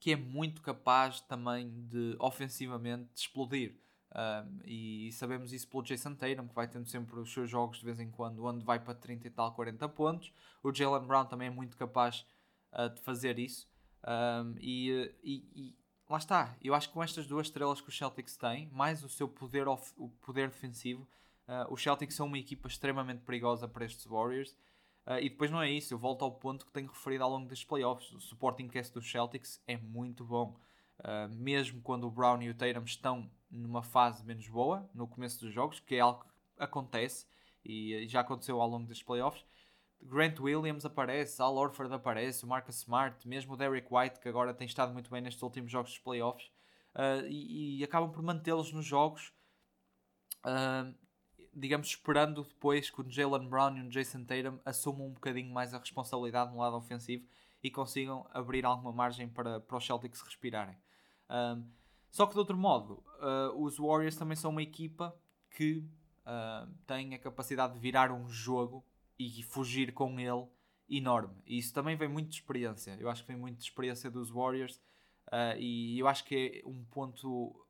que 0.01 0.11
é 0.11 0.17
muito 0.17 0.61
capaz 0.61 1.21
também 1.21 1.71
de 1.87 2.17
ofensivamente 2.19 3.13
de 3.15 3.21
explodir. 3.21 3.79
Uh, 4.11 4.61
e 4.67 5.13
sabemos 5.13 5.53
isso 5.53 5.69
pelo 5.69 5.85
Jason 5.85 6.15
Tatum, 6.17 6.49
que 6.49 6.55
vai 6.55 6.67
tendo 6.67 6.87
sempre 6.87 7.19
os 7.21 7.33
seus 7.33 7.49
jogos 7.49 7.79
de 7.79 7.85
vez 7.85 8.01
em 8.01 8.11
quando, 8.11 8.45
onde 8.45 8.65
vai 8.65 8.81
para 8.81 8.95
30 8.95 9.29
e 9.29 9.31
tal, 9.31 9.55
40 9.55 9.89
pontos. 9.91 10.33
O 10.61 10.75
Jalen 10.75 11.07
Brown 11.07 11.25
também 11.25 11.47
é 11.47 11.51
muito 11.51 11.77
capaz 11.77 12.27
uh, 12.73 12.89
de 12.89 13.01
fazer 13.03 13.39
isso. 13.39 13.69
Um, 14.05 14.57
e, 14.59 15.15
e, 15.23 15.35
e, 15.55 15.77
lá 16.09 16.19
está, 16.19 16.57
eu 16.61 16.75
acho 16.75 16.89
que 16.89 16.95
com 16.95 17.03
estas 17.03 17.27
duas 17.27 17.47
estrelas 17.47 17.81
que 17.81 17.89
os 17.89 17.97
Celtics 17.97 18.37
têm, 18.37 18.69
mais 18.73 19.05
o 19.05 19.09
seu 19.09 19.29
poder, 19.29 19.69
of, 19.69 19.93
o 19.97 20.09
poder 20.09 20.49
defensivo, 20.49 21.09
uh, 21.49 21.73
os 21.73 21.83
Celtics 21.83 22.15
são 22.15 22.27
uma 22.27 22.39
equipa 22.39 22.69
extremamente 22.69 23.23
perigosa 23.23 23.69
para 23.69 23.85
estes 23.85 24.07
Warriors. 24.07 24.57
Uh, 25.07 25.19
e 25.21 25.29
depois 25.29 25.51
não 25.51 25.61
é 25.61 25.71
isso, 25.71 25.95
eu 25.95 25.99
volto 25.99 26.25
ao 26.25 26.33
ponto 26.33 26.65
que 26.65 26.73
tenho 26.73 26.89
referido 26.89 27.25
ao 27.25 27.31
longo 27.31 27.49
destes 27.49 27.67
playoffs. 27.67 28.13
O 28.13 28.21
supporting 28.21 28.69
cast 28.69 28.93
dos 28.93 29.09
Celtics 29.11 29.63
é 29.67 29.77
muito 29.77 30.25
bom. 30.25 30.57
Uh, 31.01 31.29
mesmo 31.31 31.81
quando 31.83 32.07
o 32.07 32.11
Brown 32.11 32.41
e 32.43 32.51
o 32.51 32.55
Tatum 32.55 32.85
estão 32.85 33.31
numa 33.51 33.83
fase 33.83 34.25
menos 34.25 34.49
boa, 34.49 34.89
no 34.95 35.07
começo 35.07 35.41
dos 35.41 35.53
jogos, 35.53 35.81
que 35.81 35.97
é 35.97 36.01
algo 36.01 36.25
que 36.25 36.63
acontece 36.63 37.27
e 37.65 38.07
já 38.09 38.21
aconteceu 38.21 38.61
ao 38.61 38.69
longo 38.69 38.87
destes 38.87 39.05
playoffs, 39.05 39.45
Grant 40.03 40.39
Williams 40.41 40.85
aparece, 40.85 41.41
Al 41.41 41.57
Orford 41.57 41.93
aparece, 41.95 42.45
o 42.45 42.49
Marcus 42.49 42.79
Smart, 42.79 43.27
mesmo 43.27 43.55
o 43.55 43.57
Derek 43.57 43.87
White, 43.91 44.21
que 44.21 44.29
agora 44.29 44.53
tem 44.53 44.67
estado 44.67 44.93
muito 44.93 45.11
bem 45.11 45.21
nestes 45.21 45.43
últimos 45.43 45.71
jogos 45.71 45.93
dos 45.93 45.99
playoffs, 46.01 46.51
uh, 46.95 47.27
e, 47.29 47.79
e, 47.79 47.85
acabam 47.85 48.11
por 48.11 48.23
mantê-los 48.23 48.73
nos 48.73 48.85
jogos, 48.85 49.33
uh, 50.45 50.93
digamos, 51.55 51.89
esperando 51.89 52.43
depois 52.43 52.91
que 52.91 53.01
o 53.01 53.09
Jalen 53.09 53.49
Brown 53.49 53.77
e 53.77 53.83
o 53.83 53.89
Jason 53.89 54.25
Tatum 54.25 54.59
assumam 54.65 55.07
um 55.07 55.13
bocadinho 55.13 55.53
mais 55.53 55.73
a 55.73 55.79
responsabilidade 55.79 56.53
no 56.53 56.59
lado 56.59 56.77
ofensivo 56.77 57.25
e 57.63 57.71
consigam 57.71 58.27
abrir 58.33 58.65
alguma 58.65 58.93
margem 58.93 59.29
para, 59.29 59.61
para 59.61 59.77
os 59.77 59.87
Celtics 59.87 60.21
respirarem. 60.23 60.77
Uh, 61.31 61.65
só 62.11 62.27
que 62.27 62.33
de 62.33 62.39
outro 62.39 62.59
modo, 62.59 63.03
os 63.57 63.79
Warriors 63.79 64.17
também 64.17 64.37
são 64.37 64.51
uma 64.51 64.61
equipa 64.61 65.17
que 65.57 65.83
tem 66.87 67.15
a 67.15 67.19
capacidade 67.19 67.73
de 67.73 67.79
virar 67.79 68.13
um 68.13 68.29
jogo 68.29 68.85
e 69.19 69.43
fugir 69.43 69.93
com 69.93 70.19
ele 70.19 70.47
enorme. 70.89 71.43
E 71.47 71.59
isso 71.59 71.73
também 71.73 71.97
vem 71.97 72.09
muito 72.09 72.29
de 72.29 72.37
experiência. 72.37 72.97
Eu 73.01 73.09
acho 73.09 73.23
que 73.23 73.29
vem 73.29 73.41
muito 73.41 73.59
de 73.59 73.65
experiência 73.65 74.11
dos 74.11 74.31
Warriors. 74.31 74.77
Uh, 75.29 75.59
e 75.59 75.99
eu 75.99 76.09
acho 76.09 76.25
que 76.25 76.63
é 76.65 76.69
um 76.69 76.85
ponto 76.85 77.67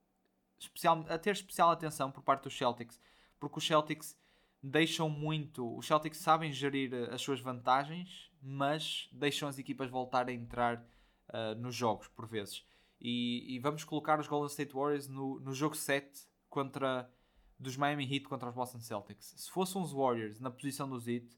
especial, 0.58 1.04
a 1.08 1.18
ter 1.18 1.30
especial 1.30 1.70
atenção 1.70 2.10
por 2.10 2.22
parte 2.22 2.44
dos 2.44 2.56
Celtics, 2.56 3.00
porque 3.38 3.58
os 3.58 3.66
Celtics 3.66 4.18
deixam 4.62 5.08
muito. 5.08 5.76
Os 5.76 5.86
Celtics 5.86 6.18
sabem 6.18 6.52
gerir 6.52 6.92
as 7.12 7.20
suas 7.20 7.40
vantagens, 7.40 8.30
mas 8.40 9.08
deixam 9.12 9.48
as 9.48 9.58
equipas 9.58 9.90
voltar 9.90 10.28
a 10.28 10.32
entrar 10.32 10.84
uh, 11.28 11.54
nos 11.56 11.74
jogos 11.74 12.08
por 12.08 12.26
vezes. 12.26 12.64
E, 13.00 13.56
e, 13.56 13.58
vamos 13.58 13.82
colocar 13.82 14.20
os 14.20 14.28
Golden 14.28 14.48
State 14.48 14.72
Warriors 14.72 15.08
no, 15.08 15.40
no 15.40 15.52
jogo 15.52 15.74
7 15.74 16.08
contra 16.48 17.10
dos 17.62 17.76
Miami 17.76 18.04
Heat 18.04 18.28
contra 18.28 18.48
os 18.48 18.54
Boston 18.54 18.80
Celtics. 18.80 19.34
Se 19.36 19.50
fossem 19.50 19.80
os 19.80 19.92
Warriors 19.92 20.40
na 20.40 20.50
posição 20.50 20.88
dos 20.88 21.06
Heat, 21.06 21.28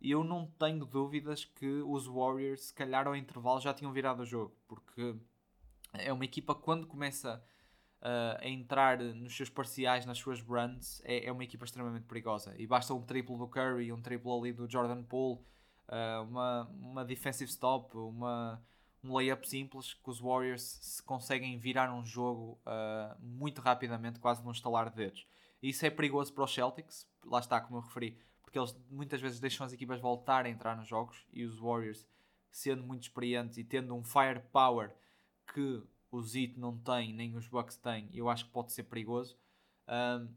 eu 0.00 0.24
não 0.24 0.46
tenho 0.46 0.84
dúvidas 0.84 1.44
que 1.44 1.82
os 1.82 2.06
Warriors, 2.06 2.68
se 2.68 2.74
calhar 2.74 3.06
ao 3.06 3.14
intervalo, 3.14 3.60
já 3.60 3.72
tinham 3.72 3.92
virado 3.92 4.22
o 4.22 4.26
jogo, 4.26 4.56
porque 4.66 5.14
é 5.92 6.12
uma 6.12 6.24
equipa 6.24 6.54
quando 6.54 6.86
começa 6.86 7.42
uh, 8.00 8.38
a 8.40 8.48
entrar 8.48 8.98
nos 8.98 9.36
seus 9.36 9.48
parciais, 9.48 10.04
nas 10.04 10.18
suas 10.18 10.40
runs, 10.40 11.00
é, 11.04 11.26
é, 11.26 11.32
uma 11.32 11.44
equipa 11.44 11.64
extremamente 11.64 12.04
perigosa. 12.04 12.54
E 12.58 12.66
basta 12.66 12.92
um 12.92 13.02
triplo 13.02 13.38
do 13.38 13.46
Curry, 13.46 13.92
um 13.92 14.00
triplo 14.00 14.38
ali 14.38 14.52
do 14.52 14.68
Jordan 14.70 15.02
Poole, 15.04 15.40
uh, 15.88 16.22
uma, 16.28 16.68
uma 16.72 17.04
defensive 17.04 17.50
stop, 17.50 17.96
uma, 17.96 18.60
um 19.04 19.14
layup 19.14 19.48
simples 19.48 19.94
que 19.94 20.10
os 20.10 20.20
Warriors 20.20 20.78
se 20.80 21.02
conseguem 21.02 21.58
virar 21.58 21.92
um 21.92 22.04
jogo 22.04 22.58
uh, 22.66 23.16
muito 23.20 23.60
rapidamente, 23.60 24.18
quase 24.18 24.42
num 24.42 24.50
estalar 24.50 24.90
de 24.90 24.96
dedos. 24.96 25.26
Isso 25.62 25.86
é 25.86 25.90
perigoso 25.90 26.32
para 26.32 26.44
os 26.44 26.52
Celtics, 26.52 27.08
lá 27.24 27.38
está, 27.38 27.60
como 27.60 27.78
eu 27.78 27.82
referi, 27.82 28.18
porque 28.42 28.58
eles 28.58 28.76
muitas 28.90 29.20
vezes 29.20 29.38
deixam 29.38 29.64
as 29.64 29.72
equipas 29.72 30.00
voltar 30.00 30.44
a 30.44 30.50
entrar 30.50 30.76
nos 30.76 30.88
jogos 30.88 31.24
e 31.32 31.44
os 31.44 31.58
Warriors, 31.58 32.06
sendo 32.50 32.82
muito 32.82 33.02
experientes 33.02 33.56
e 33.56 33.64
tendo 33.64 33.94
um 33.94 34.02
firepower 34.02 34.94
que 35.54 35.82
os 36.10 36.34
Heat 36.34 36.58
não 36.58 36.76
têm, 36.76 37.14
nem 37.14 37.34
os 37.36 37.48
Bucks 37.48 37.76
têm, 37.76 38.10
eu 38.12 38.28
acho 38.28 38.44
que 38.44 38.50
pode 38.50 38.72
ser 38.72 38.82
perigoso. 38.82 39.38
Um, 39.88 40.28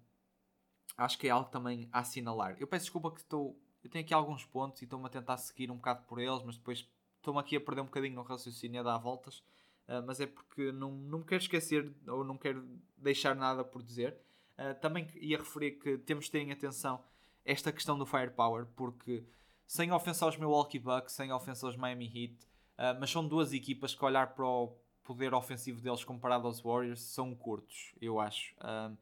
acho 0.97 1.17
que 1.17 1.27
é 1.27 1.31
algo 1.31 1.49
também 1.49 1.89
a 1.91 1.99
assinalar. 1.99 2.55
Eu 2.59 2.67
peço 2.67 2.85
desculpa 2.85 3.11
que 3.11 3.19
estou. 3.19 3.59
Eu 3.83 3.89
tenho 3.89 4.03
aqui 4.03 4.13
alguns 4.13 4.45
pontos 4.45 4.81
e 4.81 4.85
estou-me 4.85 5.05
a 5.05 5.09
tentar 5.09 5.37
seguir 5.37 5.69
um 5.69 5.75
bocado 5.75 6.03
por 6.05 6.19
eles, 6.19 6.41
mas 6.43 6.57
depois 6.57 6.89
estou-me 7.17 7.39
aqui 7.39 7.55
a 7.55 7.61
perder 7.61 7.81
um 7.81 7.85
bocadinho 7.85 8.15
no 8.15 8.23
raciocínio 8.23 8.79
a 8.79 8.83
dar 8.83 8.97
voltas. 8.97 9.39
Uh, 9.87 10.01
mas 10.07 10.19
é 10.19 10.25
porque 10.25 10.71
não, 10.71 10.91
não 10.91 11.19
me 11.19 11.25
quero 11.25 11.41
esquecer 11.41 11.93
ou 12.07 12.23
não 12.23 12.37
quero 12.37 12.67
deixar 12.97 13.35
nada 13.35 13.63
por 13.63 13.83
dizer. 13.83 14.17
Uh, 14.57 14.73
também 14.79 15.07
ia 15.15 15.37
referir 15.37 15.71
que 15.71 15.97
temos 15.97 16.25
de 16.25 16.31
ter 16.31 16.39
em 16.39 16.51
atenção 16.51 17.03
esta 17.43 17.71
questão 17.71 17.97
do 17.97 18.05
firepower, 18.05 18.65
porque 18.75 19.23
sem 19.67 19.91
ofensa 19.91 20.25
aos 20.25 20.37
Milwaukee 20.37 20.79
Bucks, 20.79 21.13
sem 21.13 21.31
ofensa 21.31 21.65
aos 21.65 21.75
Miami 21.75 22.05
Heat, 22.05 22.43
uh, 22.77 22.99
mas 22.99 23.09
são 23.09 23.27
duas 23.27 23.53
equipas 23.53 23.93
que 23.93 24.05
olhar 24.05 24.33
para 24.33 24.45
o 24.45 24.77
poder 25.03 25.33
ofensivo 25.33 25.79
deles 25.79 26.03
comparado 26.03 26.47
aos 26.47 26.59
Warriors 26.59 27.01
são 27.01 27.33
curtos, 27.35 27.93
eu 28.01 28.19
acho. 28.19 28.55
Um, 28.63 28.97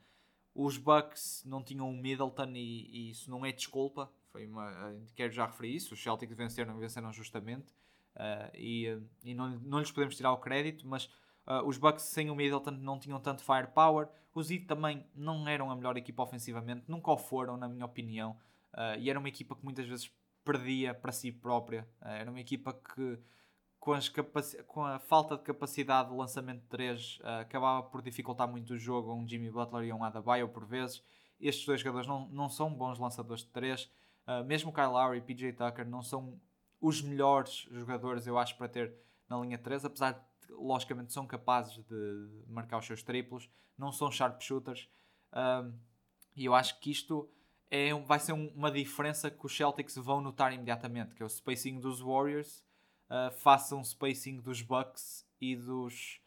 os 0.54 0.78
Bucks 0.78 1.44
não 1.46 1.64
tinham 1.64 1.90
o 1.90 1.94
Middleton 1.94 2.52
e, 2.54 3.08
e, 3.08 3.10
isso 3.12 3.32
não 3.32 3.46
é 3.46 3.52
desculpa. 3.52 4.12
Foi 4.32 4.46
uma, 4.46 4.96
quero 5.16 5.32
já 5.32 5.48
referir 5.48 5.76
isso. 5.76 5.94
Os 5.94 6.04
Celtics 6.04 6.36
venceram, 6.36 6.78
venceram 6.78 7.12
justamente 7.12 7.72
uh, 8.16 8.52
e, 8.54 9.00
e 9.24 9.34
não, 9.34 9.50
não 9.60 9.80
lhes 9.80 9.92
podemos 9.92 10.16
tirar 10.16 10.32
o 10.32 10.38
crédito, 10.38 10.88
mas 10.88 11.06
uh, 11.48 11.66
os 11.66 11.78
Bucks 11.78 12.04
sem 12.04 12.30
o 12.30 12.36
Middleton 12.36 12.72
não 12.72 13.00
tinham 13.00 13.20
tanto 13.20 13.44
firepower. 13.44 14.08
Os 14.34 14.50
Heat 14.50 14.66
também 14.66 15.06
não 15.16 15.48
eram 15.48 15.70
a 15.70 15.76
melhor 15.76 15.96
equipa 15.98 16.24
ofensivamente, 16.24 16.86
nunca 16.88 17.12
o 17.12 17.18
foram, 17.18 17.56
na 17.58 17.68
minha 17.68 17.86
opinião. 17.86 18.38
Uh, 18.74 18.98
e 19.00 19.10
era 19.10 19.20
uma 19.20 19.30
equipa 19.30 19.56
que 19.56 19.64
muitas 19.64 19.86
vezes 19.86 20.12
perdia 20.44 20.94
para 20.94 21.12
si 21.12 21.32
própria. 21.32 21.88
era 22.02 22.30
uma 22.30 22.40
equipa 22.40 22.74
que 22.74 23.20
com, 23.84 23.92
com, 24.66 24.86
a 24.86 24.98
falta 24.98 25.36
de 25.36 25.44
capacidade 25.44 26.10
de 26.10 26.16
lançamento 26.16 26.62
de 26.62 26.68
3 26.68 27.20
uh, 27.20 27.42
acabava 27.42 27.84
por 27.84 28.02
dificultar 28.02 28.48
muito 28.48 28.74
o 28.74 28.78
jogo 28.78 29.14
um 29.14 29.28
Jimmy 29.28 29.52
Butler 29.52 29.84
e 29.84 29.92
um 29.92 30.04
Adebayo 30.04 30.48
por 30.48 30.66
vezes. 30.66 31.04
Estes 31.38 31.66
dois 31.66 31.82
jogadores 31.82 32.08
não, 32.08 32.26
não 32.30 32.50
são 32.50 32.74
bons 32.74 32.98
lançadores 32.98 33.44
de 33.44 33.50
3. 33.50 33.84
Uh, 33.84 33.90
ah, 34.26 34.44
mesmo 34.44 34.72
Kyle 34.72 34.88
Lowry 34.88 35.18
e 35.18 35.22
PJ 35.22 35.52
Tucker 35.52 35.86
não 35.86 36.02
são 36.02 36.40
os 36.80 37.02
melhores 37.02 37.68
jogadores, 37.72 38.26
eu 38.26 38.38
acho, 38.38 38.58
para 38.58 38.70
ter 38.70 38.94
na 39.28 39.38
linha 39.38 39.58
3, 39.58 39.84
apesar 39.84 40.14
de, 40.14 40.20
logicamente, 40.58 41.14
são 41.14 41.26
capazes 41.26 41.74
de 41.86 42.44
marcar 42.48 42.78
os 42.78 42.86
seus 42.86 43.04
triplos, 43.04 43.50
não 43.78 43.92
são 43.92 44.12
sharp 44.12 44.42
shooters. 44.42 44.90
Uh, 45.32 45.74
e 46.36 46.46
eu 46.46 46.54
acho 46.54 46.80
que 46.80 46.92
isto 46.92 47.30
é, 47.70 47.94
vai 47.94 48.20
ser 48.20 48.34
um, 48.34 48.48
uma 48.50 48.72
diferença 48.72 49.30
que 49.32 49.46
os 49.46 49.56
Celtics 49.56 49.96
vão 49.96 50.22
notar 50.22 50.54
imediatamente, 50.54 51.16
que 51.16 51.24
é 51.24 51.26
o 51.26 51.30
spacing 51.30 51.80
dos 51.80 52.00
Warriors 52.00 52.64
uh, 53.10 53.76
um 53.76 53.84
spacing 53.84 54.40
dos 54.40 54.62
Bucks 54.62 55.28
e 55.40 55.56
dos, 55.56 56.20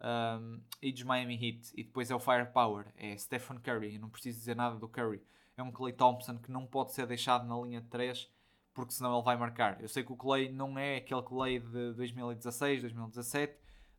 um, 0.00 0.60
e 0.80 0.92
dos 0.92 1.02
Miami 1.02 1.34
Heat. 1.34 1.72
E 1.76 1.84
depois 1.84 2.10
é 2.10 2.14
o 2.14 2.20
firepower, 2.20 2.92
é 2.96 3.16
Stephen 3.16 3.58
Curry. 3.58 3.94
Eu 3.94 4.00
não 4.00 4.10
preciso 4.10 4.38
dizer 4.38 4.56
nada 4.56 4.76
do 4.76 4.88
Curry. 4.88 5.22
É 5.56 5.62
um 5.62 5.70
Clay 5.70 5.92
Thompson 5.92 6.38
que 6.38 6.50
não 6.50 6.66
pode 6.66 6.92
ser 6.92 7.06
deixado 7.06 7.46
na 7.46 7.60
linha 7.60 7.80
de 7.80 7.88
3 7.88 8.30
porque 8.74 8.94
senão 8.94 9.14
ele 9.14 9.22
vai 9.22 9.36
marcar. 9.36 9.80
Eu 9.82 9.88
sei 9.88 10.02
que 10.02 10.12
o 10.12 10.16
Clay 10.16 10.50
não 10.50 10.78
é 10.78 10.96
aquele 10.96 11.22
Clay 11.22 11.58
de 11.58 11.92
2016, 11.92 12.80
2017, 12.80 13.54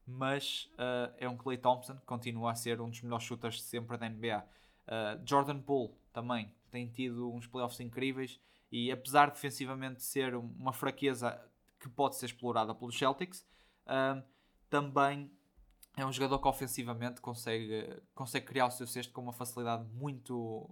mas 0.06 0.70
uh, 0.74 1.13
é 1.18 1.28
um 1.28 1.38
Clay 1.38 1.58
Thompson 1.58 1.96
que 1.96 2.06
continua 2.06 2.52
a 2.52 2.56
ser 2.56 2.82
um 2.82 2.89
dos 2.89 3.02
melhores 3.02 3.26
shooters 3.26 3.56
de 3.56 3.62
sempre 3.63 3.98
da 3.98 4.10
NBA. 4.10 4.39
Uh, 4.39 4.44
ah, 4.88 5.20
Jordan 5.26 5.60
Poole 5.60 5.94
também 6.12 6.54
tem 6.70 6.88
tido 6.88 7.32
uns 7.34 7.48
playoffs 7.48 7.80
incríveis 7.80 8.39
e 8.72 8.92
apesar 8.92 9.28
de 9.28 9.34
defensivamente 9.36 10.04
ser 10.04 10.36
uma 10.36 10.74
fraqueza 10.74 11.39
que 11.80 11.88
pode 11.88 12.16
ser 12.16 12.26
explorada 12.26 12.74
pelos 12.76 12.98
Celtics. 12.98 13.46
Uh, 13.86 14.24
também 14.70 15.32
é 15.96 16.06
um 16.06 16.12
jogador 16.12 16.39
que 16.39 16.48
ofensivamente 16.48 17.22
consegue, 17.22 18.02
consegue 18.16 18.46
criar 18.46 18.66
o 18.68 18.72
seu 18.72 18.88
cesto 18.88 19.13
com 19.13 19.22
uma 19.22 19.34
facilidade 19.34 19.86
muito 19.94 20.70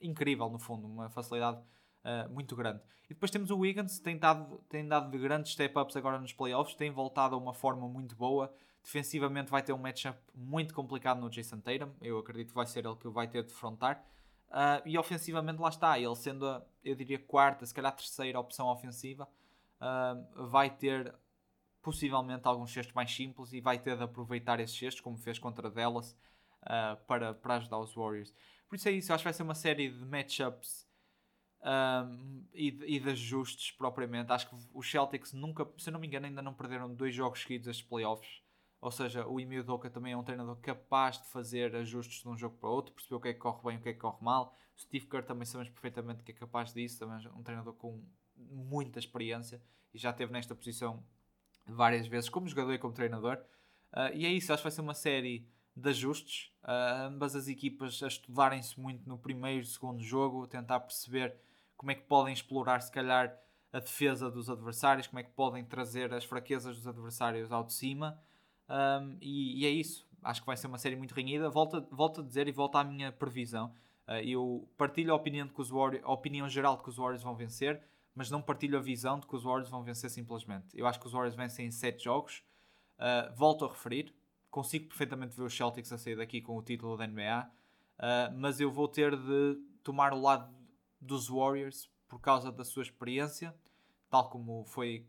incrível, 0.00 0.50
no 0.50 0.58
fundo, 0.58 0.86
uma 0.86 1.08
facilidade 1.08 1.60
uh, 2.06 2.32
muito 2.32 2.54
grande. 2.54 2.80
E 3.04 3.14
depois 3.14 3.30
temos 3.30 3.50
o 3.50 3.58
Wiggins, 3.58 3.98
tem 3.98 4.16
dado, 4.16 4.58
tem 4.68 4.86
dado 4.86 5.10
de 5.10 5.18
grandes 5.18 5.52
step-ups 5.52 5.96
agora 5.96 6.18
nos 6.18 6.32
playoffs, 6.32 6.74
tem 6.74 6.90
voltado 6.90 7.34
a 7.34 7.38
uma 7.38 7.52
forma 7.52 7.88
muito 7.88 8.14
boa. 8.14 8.52
Defensivamente 8.82 9.50
vai 9.50 9.62
ter 9.62 9.72
um 9.72 9.78
matchup 9.78 10.18
muito 10.32 10.72
complicado 10.72 11.20
no 11.20 11.28
Jason 11.28 11.58
Tatum, 11.58 11.90
eu 12.00 12.18
acredito 12.18 12.48
que 12.48 12.54
vai 12.54 12.66
ser 12.66 12.86
ele 12.86 12.94
que 12.96 13.08
vai 13.08 13.26
ter 13.26 13.42
de 13.42 13.52
frontar. 13.52 14.04
Uh, 14.48 14.80
e 14.86 14.96
ofensivamente 14.96 15.60
lá 15.60 15.68
está, 15.68 15.98
ele 15.98 16.14
sendo 16.14 16.46
a, 16.46 16.64
eu 16.84 16.94
diria, 16.94 17.18
quarta, 17.18 17.66
se 17.66 17.74
calhar 17.74 17.92
terceira 17.92 18.38
opção 18.38 18.68
ofensiva, 18.68 19.28
uh, 19.80 20.46
vai 20.46 20.70
ter 20.70 21.12
possivelmente 21.82 22.46
alguns 22.46 22.72
cestos 22.72 22.94
mais 22.94 23.12
simples 23.12 23.52
e 23.52 23.60
vai 23.60 23.78
ter 23.78 23.96
de 23.96 24.04
aproveitar 24.04 24.60
esses 24.60 24.76
cestos, 24.76 25.00
como 25.00 25.16
fez 25.16 25.38
contra 25.38 25.68
Dallas, 25.68 26.16
uh, 26.62 26.96
para, 27.06 27.34
para 27.34 27.56
ajudar 27.56 27.78
os 27.78 27.94
Warriors. 27.94 28.32
Por 28.68 28.76
isso 28.76 28.88
é 28.88 28.92
isso, 28.92 29.12
acho 29.12 29.22
que 29.22 29.26
vai 29.26 29.32
ser 29.32 29.42
uma 29.42 29.54
série 29.54 29.90
de 29.90 30.04
matchups 30.04 30.85
um, 31.66 32.44
e, 32.54 32.68
e 32.68 33.00
de 33.00 33.10
ajustes 33.10 33.72
propriamente. 33.72 34.32
Acho 34.32 34.48
que 34.48 34.56
os 34.72 34.90
Celtics 34.90 35.32
nunca, 35.32 35.68
se 35.76 35.88
eu 35.88 35.92
não 35.92 36.00
me 36.00 36.06
engano, 36.06 36.26
ainda 36.26 36.40
não 36.40 36.54
perderam 36.54 36.94
dois 36.94 37.14
jogos 37.14 37.42
seguidos 37.42 37.66
estes 37.66 37.86
playoffs. 37.86 38.40
Ou 38.80 38.90
seja, 38.90 39.26
o 39.26 39.40
Emil 39.40 39.64
Doka 39.64 39.90
também 39.90 40.12
é 40.12 40.16
um 40.16 40.22
treinador 40.22 40.56
capaz 40.56 41.18
de 41.20 41.26
fazer 41.28 41.74
ajustes 41.74 42.22
de 42.22 42.28
um 42.28 42.36
jogo 42.36 42.56
para 42.58 42.68
outro, 42.68 42.94
perceber 42.94 43.16
o 43.16 43.20
que 43.20 43.28
é 43.28 43.34
que 43.34 43.40
corre 43.40 43.62
bem 43.64 43.74
e 43.76 43.78
o 43.78 43.82
que 43.82 43.88
é 43.88 43.92
que 43.92 43.98
corre 43.98 44.22
mal. 44.22 44.56
O 44.76 44.80
Steve 44.80 45.06
Kerr 45.06 45.24
também 45.24 45.44
sabemos 45.44 45.72
perfeitamente 45.72 46.22
que 46.22 46.30
é 46.30 46.34
capaz 46.34 46.72
disso, 46.72 46.98
também 46.98 47.24
é 47.24 47.28
um 47.30 47.42
treinador 47.42 47.72
com 47.74 48.04
muita 48.36 48.98
experiência 48.98 49.60
e 49.92 49.98
já 49.98 50.10
esteve 50.10 50.32
nesta 50.32 50.54
posição 50.54 51.02
várias 51.66 52.06
vezes 52.06 52.28
como 52.28 52.46
jogador 52.46 52.74
e 52.74 52.78
como 52.78 52.92
treinador. 52.92 53.38
Uh, 53.92 54.14
e 54.14 54.26
é 54.26 54.30
isso, 54.30 54.52
acho 54.52 54.60
que 54.60 54.68
vai 54.68 54.72
ser 54.72 54.82
uma 54.82 54.94
série 54.94 55.48
de 55.74 55.88
ajustes. 55.88 56.52
Uh, 56.62 57.06
ambas 57.06 57.34
as 57.34 57.48
equipas 57.48 58.02
a 58.02 58.06
estudarem-se 58.06 58.78
muito 58.78 59.08
no 59.08 59.18
primeiro 59.18 59.62
e 59.62 59.66
segundo 59.66 60.02
jogo, 60.02 60.46
tentar 60.46 60.80
perceber 60.80 61.34
como 61.76 61.90
é 61.90 61.94
que 61.94 62.02
podem 62.02 62.32
explorar, 62.32 62.80
se 62.80 62.90
calhar, 62.90 63.36
a 63.72 63.80
defesa 63.80 64.30
dos 64.30 64.48
adversários, 64.48 65.06
como 65.06 65.20
é 65.20 65.22
que 65.22 65.30
podem 65.30 65.64
trazer 65.64 66.12
as 66.14 66.24
fraquezas 66.24 66.76
dos 66.76 66.86
adversários 66.86 67.52
ao 67.52 67.64
de 67.64 67.72
cima. 67.72 68.18
Um, 68.68 69.18
e, 69.20 69.62
e, 69.62 69.66
é 69.66 69.70
isso. 69.70 70.06
Acho 70.22 70.40
que 70.40 70.46
vai 70.46 70.56
ser 70.56 70.66
uma 70.66 70.78
série 70.78 70.96
muito 70.96 71.14
renhida. 71.14 71.50
Volto, 71.50 71.86
volto 71.90 72.20
a 72.20 72.24
dizer 72.24 72.48
e 72.48 72.52
volto 72.52 72.76
à 72.76 72.84
minha 72.84 73.12
previsão. 73.12 73.72
Uh, 74.08 74.22
eu 74.24 74.68
partilho 74.76 75.12
a 75.12 75.16
opinião, 75.16 75.46
de 75.46 75.52
que 75.52 75.60
os 75.60 75.70
Warriors, 75.70 76.04
a 76.04 76.12
opinião 76.12 76.48
geral 76.48 76.76
de 76.76 76.82
que 76.82 76.88
os 76.88 76.96
Warriors 76.96 77.22
vão 77.22 77.34
vencer 77.34 77.82
mas 78.16 78.30
não 78.30 78.40
partilho 78.40 78.78
a 78.78 78.80
visão 78.80 79.20
de 79.20 79.26
que 79.26 79.36
os 79.36 79.44
Warriors 79.44 79.68
vão 79.68 79.84
vencer 79.84 80.08
simplesmente. 80.08 80.68
Eu 80.72 80.86
acho 80.86 80.98
que 80.98 81.06
os 81.06 81.12
Warriors 81.12 81.36
vencem 81.36 81.66
em 81.66 81.70
7 81.70 82.02
jogos. 82.02 82.42
Uh, 82.98 83.30
volto 83.36 83.66
a 83.66 83.68
referir, 83.68 84.14
consigo 84.50 84.88
perfeitamente 84.88 85.36
ver 85.36 85.42
os 85.42 85.54
Celtics 85.54 85.92
a 85.92 85.98
sair 85.98 86.16
daqui 86.16 86.40
com 86.40 86.56
o 86.56 86.62
título 86.62 86.96
da 86.96 87.06
NBA, 87.06 87.20
uh, 87.20 87.52
ah, 87.98 88.32
mas 88.34 88.58
eu 88.58 88.72
vou 88.72 88.88
ter 88.88 89.14
de 89.14 89.58
tomar 89.82 90.14
o 90.14 90.20
lado 90.20 90.50
dos 91.06 91.28
Warriors 91.28 91.90
por 92.08 92.20
causa 92.20 92.52
da 92.52 92.64
sua 92.64 92.82
experiência, 92.82 93.54
tal 94.10 94.28
como 94.28 94.64
foi, 94.64 95.06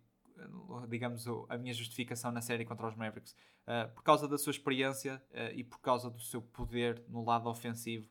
digamos, 0.88 1.26
a 1.50 1.58
minha 1.58 1.74
justificação 1.74 2.32
na 2.32 2.42
série 2.42 2.66
contra 2.66 2.88
os 2.88 2.96
Mavericks. 2.96 3.36
Uh, 3.68 3.94
por 3.94 4.04
causa 4.04 4.28
da 4.28 4.38
sua 4.38 4.52
experiência 4.52 5.22
e 5.54 5.62
por 5.64 5.80
causa 5.80 6.10
do 6.10 6.22
seu 6.22 6.42
poder 6.42 7.04
no 7.10 7.26
lado 7.26 7.50
ofensivo 7.50 8.10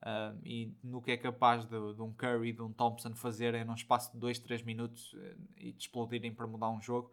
Uh, 0.00 0.38
e 0.44 0.72
no 0.82 1.02
que 1.02 1.10
é 1.10 1.16
capaz 1.16 1.64
de, 1.64 1.94
de, 1.94 2.02
um 2.02 2.12
Curry 2.12 2.52
de 2.52 2.62
um 2.62 2.72
Thompson 2.72 3.14
fazerem 3.16 3.64
num 3.64 3.74
espaço 3.74 4.12
de 4.12 4.18
2, 4.18 4.38
3 4.38 4.62
minutos 4.62 5.12
uh, 5.14 5.36
e 5.56 5.72
de 5.72 5.82
explodirem 5.82 6.32
para 6.32 6.46
mudar 6.46 6.70
um 6.70 6.80
jogo. 6.80 7.12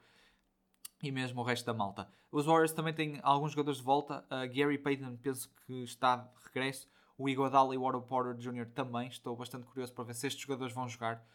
e 1.01 1.11
mesmo 1.11 1.41
o 1.41 1.43
resto 1.43 1.65
da 1.65 1.73
malta. 1.73 2.07
Os 2.31 2.45
Warriors 2.45 2.73
também 2.73 2.93
têm 2.93 3.19
alguns 3.23 3.51
jogadores 3.51 3.79
de 3.79 3.83
volta. 3.83 4.23
Uh, 4.25 4.47
Gary 4.55 4.77
Payton 4.77 5.17
penso 5.17 5.49
que 5.65 5.83
está 5.83 6.17
de 6.17 6.29
regresso. 6.45 6.87
O 7.17 7.29
Iguodala 7.29 7.73
e 7.73 7.77
o 7.77 7.83
Otto 7.83 8.01
Porter 8.01 8.35
Jr. 8.35 8.67
também. 8.73 9.07
Estou 9.07 9.35
bastante 9.35 9.65
curioso 9.65 9.93
para 9.93 10.03
ver 10.03 10.15
se 10.15 10.27
estes 10.27 10.41
jogadores 10.43 10.73
vão 10.73 10.87
jogar. 10.87 11.25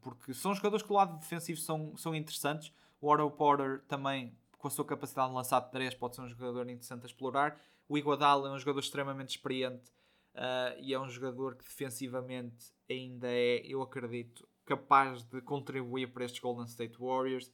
Porque 0.00 0.32
são 0.34 0.54
jogadores 0.54 0.82
que 0.82 0.88
do 0.88 0.94
lado 0.94 1.18
defensivo 1.18 1.58
são, 1.58 1.96
são 1.96 2.14
interessantes. 2.14 2.72
O 3.00 3.12
Otto 3.12 3.30
Porter 3.30 3.82
também, 3.86 4.36
com 4.58 4.68
a 4.68 4.70
sua 4.70 4.84
capacidade 4.84 5.28
de 5.28 5.34
lançar 5.34 5.60
de 5.60 5.70
3, 5.70 5.94
pode 5.94 6.16
ser 6.16 6.22
um 6.22 6.28
jogador 6.28 6.68
interessante 6.68 7.02
a 7.02 7.06
explorar. 7.06 7.60
O 7.88 7.96
Iguodala 7.96 8.48
é 8.48 8.52
um 8.52 8.58
jogador 8.58 8.80
extremamente 8.80 9.30
experiente 9.30 9.90
uh, 10.34 10.80
e 10.80 10.92
é 10.92 10.98
um 10.98 11.08
jogador 11.08 11.54
que 11.54 11.64
defensivamente 11.64 12.72
ainda 12.90 13.28
é, 13.28 13.58
eu 13.64 13.82
acredito, 13.82 14.48
capaz 14.64 15.22
de 15.24 15.40
contribuir 15.42 16.12
para 16.12 16.24
estes 16.24 16.40
Golden 16.40 16.64
State 16.64 16.98
Warriors. 16.98 17.52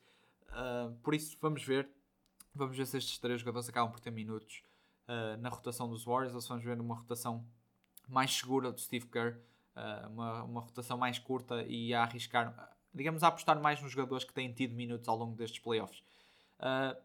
Uh, 0.48 0.94
por 1.02 1.14
isso, 1.14 1.36
vamos 1.40 1.64
ver. 1.64 1.88
Vamos 2.54 2.76
ver 2.76 2.86
se 2.86 2.98
estes 2.98 3.18
três 3.18 3.40
jogadores 3.40 3.68
acabam 3.68 3.90
por 3.90 4.00
ter 4.00 4.10
minutos 4.10 4.62
uh, 5.08 5.40
na 5.40 5.48
rotação 5.48 5.88
dos 5.88 6.04
Warriors 6.04 6.34
ou 6.34 6.40
se 6.40 6.48
vamos 6.48 6.64
ver 6.64 6.78
uma 6.80 6.94
rotação 6.94 7.44
mais 8.08 8.32
segura 8.32 8.72
do 8.72 8.80
Steve 8.80 9.06
Kerr, 9.06 9.36
uh, 9.76 10.08
uma, 10.08 10.42
uma 10.44 10.60
rotação 10.60 10.98
mais 10.98 11.18
curta 11.18 11.62
e 11.64 11.94
a 11.94 12.02
arriscar, 12.02 12.74
digamos, 12.92 13.22
a 13.22 13.28
apostar 13.28 13.60
mais 13.60 13.80
nos 13.80 13.92
jogadores 13.92 14.24
que 14.24 14.32
têm 14.32 14.52
tido 14.52 14.74
minutos 14.74 15.08
ao 15.08 15.16
longo 15.16 15.36
destes 15.36 15.60
playoffs. 15.60 16.02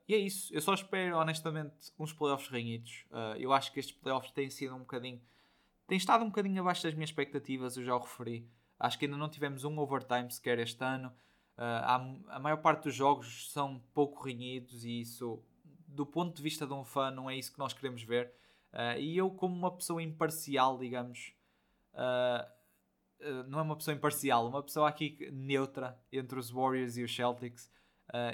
e 0.08 0.14
é 0.14 0.18
isso. 0.18 0.54
Eu 0.54 0.62
só 0.62 0.74
espero, 0.74 1.18
honestamente, 1.18 1.92
uns 1.98 2.14
playoffs 2.14 2.50
renhidos. 2.50 3.06
eu 3.38 3.54
acho 3.54 3.72
que 3.72 3.80
estes 3.80 3.96
playoffs 3.96 4.32
têm 4.32 4.50
sido 4.50 4.76
um 4.76 4.80
bocadinho. 4.80 5.22
têm 5.88 5.98
estado 5.98 6.24
um 6.24 6.28
bocadinho 6.28 6.62
abaixo 6.62 6.84
das 6.84 6.94
minhas 6.94 7.10
expectativas, 7.10 7.78
eu 7.78 7.84
já 7.84 7.96
o 7.96 8.00
referi. 8.00 8.48
Acho 8.80 9.00
que 9.00 9.06
ainda 9.06 9.18
não 9.18 9.30
tivemos 9.30 9.64
um 9.64 9.78
overtime 9.80 10.32
sequer 10.32 10.60
este 10.60 10.84
ano. 10.84 11.12
Uh, 11.58 12.30
a 12.30 12.40
maior 12.40 12.58
parte 12.58 12.84
dos 12.84 12.94
jogos 12.94 13.52
são 13.52 13.82
pouco 13.92 14.24
renhidos 14.24 14.86
e 14.86 15.02
isso, 15.02 15.42
do 15.98 16.06
ponto 16.06 16.36
de 16.36 16.44
vista 16.44 16.68
de 16.68 16.74
um 16.74 16.84
fã, 16.84 17.10
não 17.10 17.28
é 17.28 17.36
isso 17.36 17.52
que 17.52 17.58
nós 17.58 17.74
queremos 17.74 18.04
ver. 18.04 18.32
Uh, 18.72 19.00
e 19.00 19.18
eu, 19.18 19.32
como 19.32 19.56
uma 19.56 19.76
pessoa 19.76 20.02
imparcial, 20.02 20.78
digamos, 20.78 21.34
uh, 21.94 23.44
não 23.48 23.60
é 23.60 23.62
uma 23.64 23.76
pessoa 23.76 23.96
imparcial, 23.96 24.48
uma 24.48 24.62
pessoa 24.62 24.88
aqui 24.88 25.18
neutra 25.34 26.00
entre 26.12 26.38
os 26.38 26.52
Warriors 26.52 26.98
e 26.98 27.04
os 27.04 27.14
Celtics. 27.14 27.72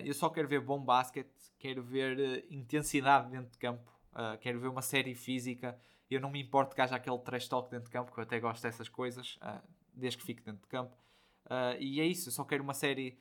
eu 0.03 0.13
só 0.13 0.29
quero 0.29 0.45
ver 0.45 0.59
bom 0.59 0.77
basquete, 0.83 1.31
quero 1.57 1.81
ver 1.81 2.45
intensidade 2.49 3.31
dentro 3.31 3.49
de 3.49 3.57
campo, 3.57 3.89
quero 4.41 4.59
ver 4.59 4.67
uma 4.67 4.81
série 4.81 5.15
física. 5.15 5.79
Eu 6.09 6.19
não 6.19 6.29
me 6.29 6.41
importo 6.41 6.75
que 6.75 6.81
haja 6.81 6.97
aquele 6.97 7.17
trash 7.19 7.47
talk 7.47 7.71
dentro 7.71 7.85
de 7.85 7.91
campo, 7.91 8.11
que 8.11 8.19
eu 8.19 8.23
até 8.23 8.41
gosto 8.41 8.61
dessas 8.61 8.89
coisas, 8.89 9.39
desde 9.93 10.17
que 10.17 10.25
fique 10.25 10.43
dentro 10.43 10.63
de 10.63 10.67
campo. 10.67 10.93
Uh, 11.45 11.79
e 11.79 12.01
é 12.01 12.05
isso, 12.05 12.27
eu 12.27 12.33
só 12.33 12.43
quero 12.43 12.61
uma 12.61 12.73
série 12.73 13.17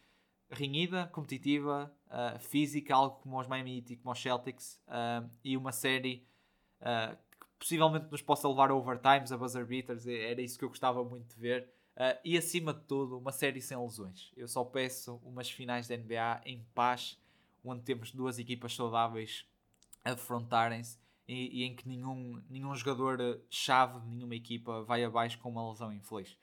renhida, 0.53 1.07
competitiva, 1.13 1.93
uh, 2.07 2.39
física, 2.39 2.95
algo 2.95 3.17
como 3.17 3.41
os 3.41 3.47
Miami 3.47 3.79
Heat 3.79 3.93
e 3.93 3.97
como 3.97 4.13
os 4.13 4.21
Celtics, 4.21 4.81
uh, 4.87 5.29
e 5.43 5.57
uma 5.57 5.73
série 5.73 6.27
que 6.81 7.57
possivelmente 7.61 8.11
nos 8.11 8.21
possa 8.21 8.49
levar 8.49 8.73
a 8.73 8.75
overtimes, 8.75 9.31
a 9.31 9.37
buzzer 9.37 9.65
beaters, 9.65 10.05
era 10.05 10.41
isso 10.41 10.59
que 10.59 10.65
eu 10.65 10.69
gostava 10.69 11.05
muito 11.05 11.33
de 11.33 11.41
ver. 11.41 11.73
e 12.25 12.37
acima 12.37 12.75
de 12.75 12.81
tudo, 12.81 13.17
uma 13.17 13.31
série 13.31 13.63
sem 13.63 13.79
lesões. 13.79 14.33
Eu 14.37 14.49
só 14.49 14.65
peço 14.65 15.21
umas 15.23 15.49
finais 15.49 15.87
da 15.87 15.97
NBA 15.97 16.41
em 16.45 16.67
paz, 16.75 17.17
onde 17.65 17.83
temos 17.83 18.11
duas 18.11 18.41
equipas 18.41 18.75
saudáveis 18.75 19.47
a 20.05 20.13
defrontarem-se 20.13 20.99
e, 21.27 21.61
e, 21.61 21.65
em 21.65 21.75
que 21.75 21.89
nenhum, 21.89 22.43
nenhum 22.49 22.75
jogador-chave 22.75 24.01
de 24.01 24.09
nenhuma 24.09 24.35
equipa 24.35 24.83
vai 24.83 25.05
abaixo 25.05 25.39
com 25.39 25.49
uma 25.49 25.71
lesão 25.71 25.93
infeliz. 25.93 26.37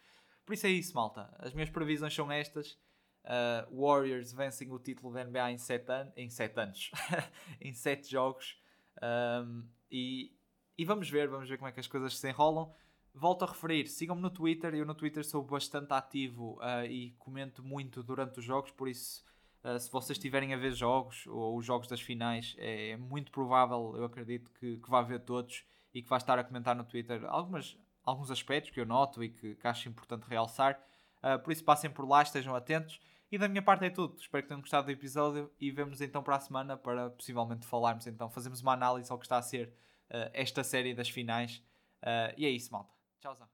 Por 0.45 0.53
isso 0.53 0.65
é 0.65 0.69
isso, 0.69 0.95
malta. 0.95 1.29
As 1.37 1.53
minhas 1.53 1.69
previsões 1.69 2.13
são 2.13 2.31
estas. 2.31 2.77
Uh, 3.23 3.82
Warriors 3.82 4.32
vencem 4.34 4.71
o 4.71 4.79
título 4.79 5.13
da 5.13 5.23
NBA 5.23 5.51
em 5.51 5.58
7 5.58 5.91
an 5.91 6.12
em 6.15 6.29
sete 6.29 6.60
anos, 6.60 6.91
em 7.62 7.73
7 7.73 8.10
jogos. 8.10 8.58
Um, 9.01 9.67
e, 9.91 10.34
e 10.77 10.86
vamos 10.86 11.10
ver, 11.10 11.27
vamos 11.27 11.47
ver 11.47 11.58
como 11.58 11.67
é 11.67 11.71
que 11.71 11.79
as 11.79 11.88
coisas 11.88 12.17
se 12.17 12.29
enrolam. 12.29 12.73
Volto 13.13 13.43
a 13.43 13.47
referir, 13.47 13.88
sigam-me 13.88 14.21
no 14.21 14.29
Twitter. 14.29 14.73
Eu 14.73 14.86
no 14.86 14.95
Twitter 14.95 15.25
sou 15.25 15.43
bastante 15.43 15.93
ativo 15.93 16.58
uh, 16.58 16.86
e 16.86 17.12
comento 17.19 17.63
muito 17.63 18.01
durante 18.01 18.39
os 18.39 18.45
jogos, 18.45 18.71
por 18.71 18.88
isso, 18.88 19.23
uh, 19.63 19.79
se 19.79 19.91
vocês 19.91 20.17
estiverem 20.17 20.53
a 20.53 20.58
ver 20.58 20.71
jogos 20.71 21.25
ou 21.27 21.58
os 21.58 21.65
jogos 21.65 21.88
das 21.88 22.01
finais, 22.01 22.55
é 22.58 22.95
muito 22.97 23.32
provável, 23.32 23.93
eu 23.95 24.05
acredito, 24.05 24.51
que, 24.53 24.77
que 24.77 24.89
vá 24.89 25.01
ver 25.01 25.19
todos 25.21 25.65
e 25.93 26.01
que 26.01 26.10
vai 26.10 26.17
estar 26.17 26.38
a 26.38 26.43
comentar 26.43 26.75
no 26.75 26.84
Twitter 26.84 27.25
algumas 27.25 27.77
alguns 28.10 28.32
aspectos 28.32 28.71
que 28.71 28.79
eu 28.79 28.86
noto 28.86 29.23
e 29.23 29.29
que, 29.29 29.55
que 29.55 29.67
acho 29.67 29.88
importante 29.88 30.23
realçar. 30.27 30.82
Uh, 31.23 31.39
por 31.39 31.51
isso 31.51 31.63
passem 31.63 31.89
por 31.89 32.08
lá, 32.08 32.21
estejam 32.21 32.55
atentos. 32.55 32.99
E 33.32 33.38
da 33.38 33.47
minha 33.47 33.62
parte 33.62 33.86
é 33.86 33.89
tudo. 33.89 34.17
Espero 34.19 34.43
que 34.43 34.49
tenham 34.49 34.62
gostado 34.62 34.86
do 34.86 34.91
episódio 34.91 35.51
e 35.60 35.71
vemos 35.71 36.01
então 36.01 36.23
para 36.23 36.36
a 36.36 36.39
semana 36.39 36.77
para 36.77 37.10
possivelmente 37.12 37.65
falarmos 37.65 38.08
então, 38.08 38.29
fazemos 38.29 38.62
uma 38.62 38.73
análise 38.73 39.12
ao 39.12 39.19
que 39.19 39.25
está 39.25 39.38
a 39.38 39.41
ser 39.41 39.67
uh, 40.10 40.29
esta 40.34 40.63
série 40.63 40.93
das 40.93 41.10
finais. 41.10 41.58
Uh, 42.01 42.34
e 42.38 42.45
é 42.45 42.49
isso, 42.49 42.71
malta. 42.71 42.93
Tchauzão. 43.19 43.49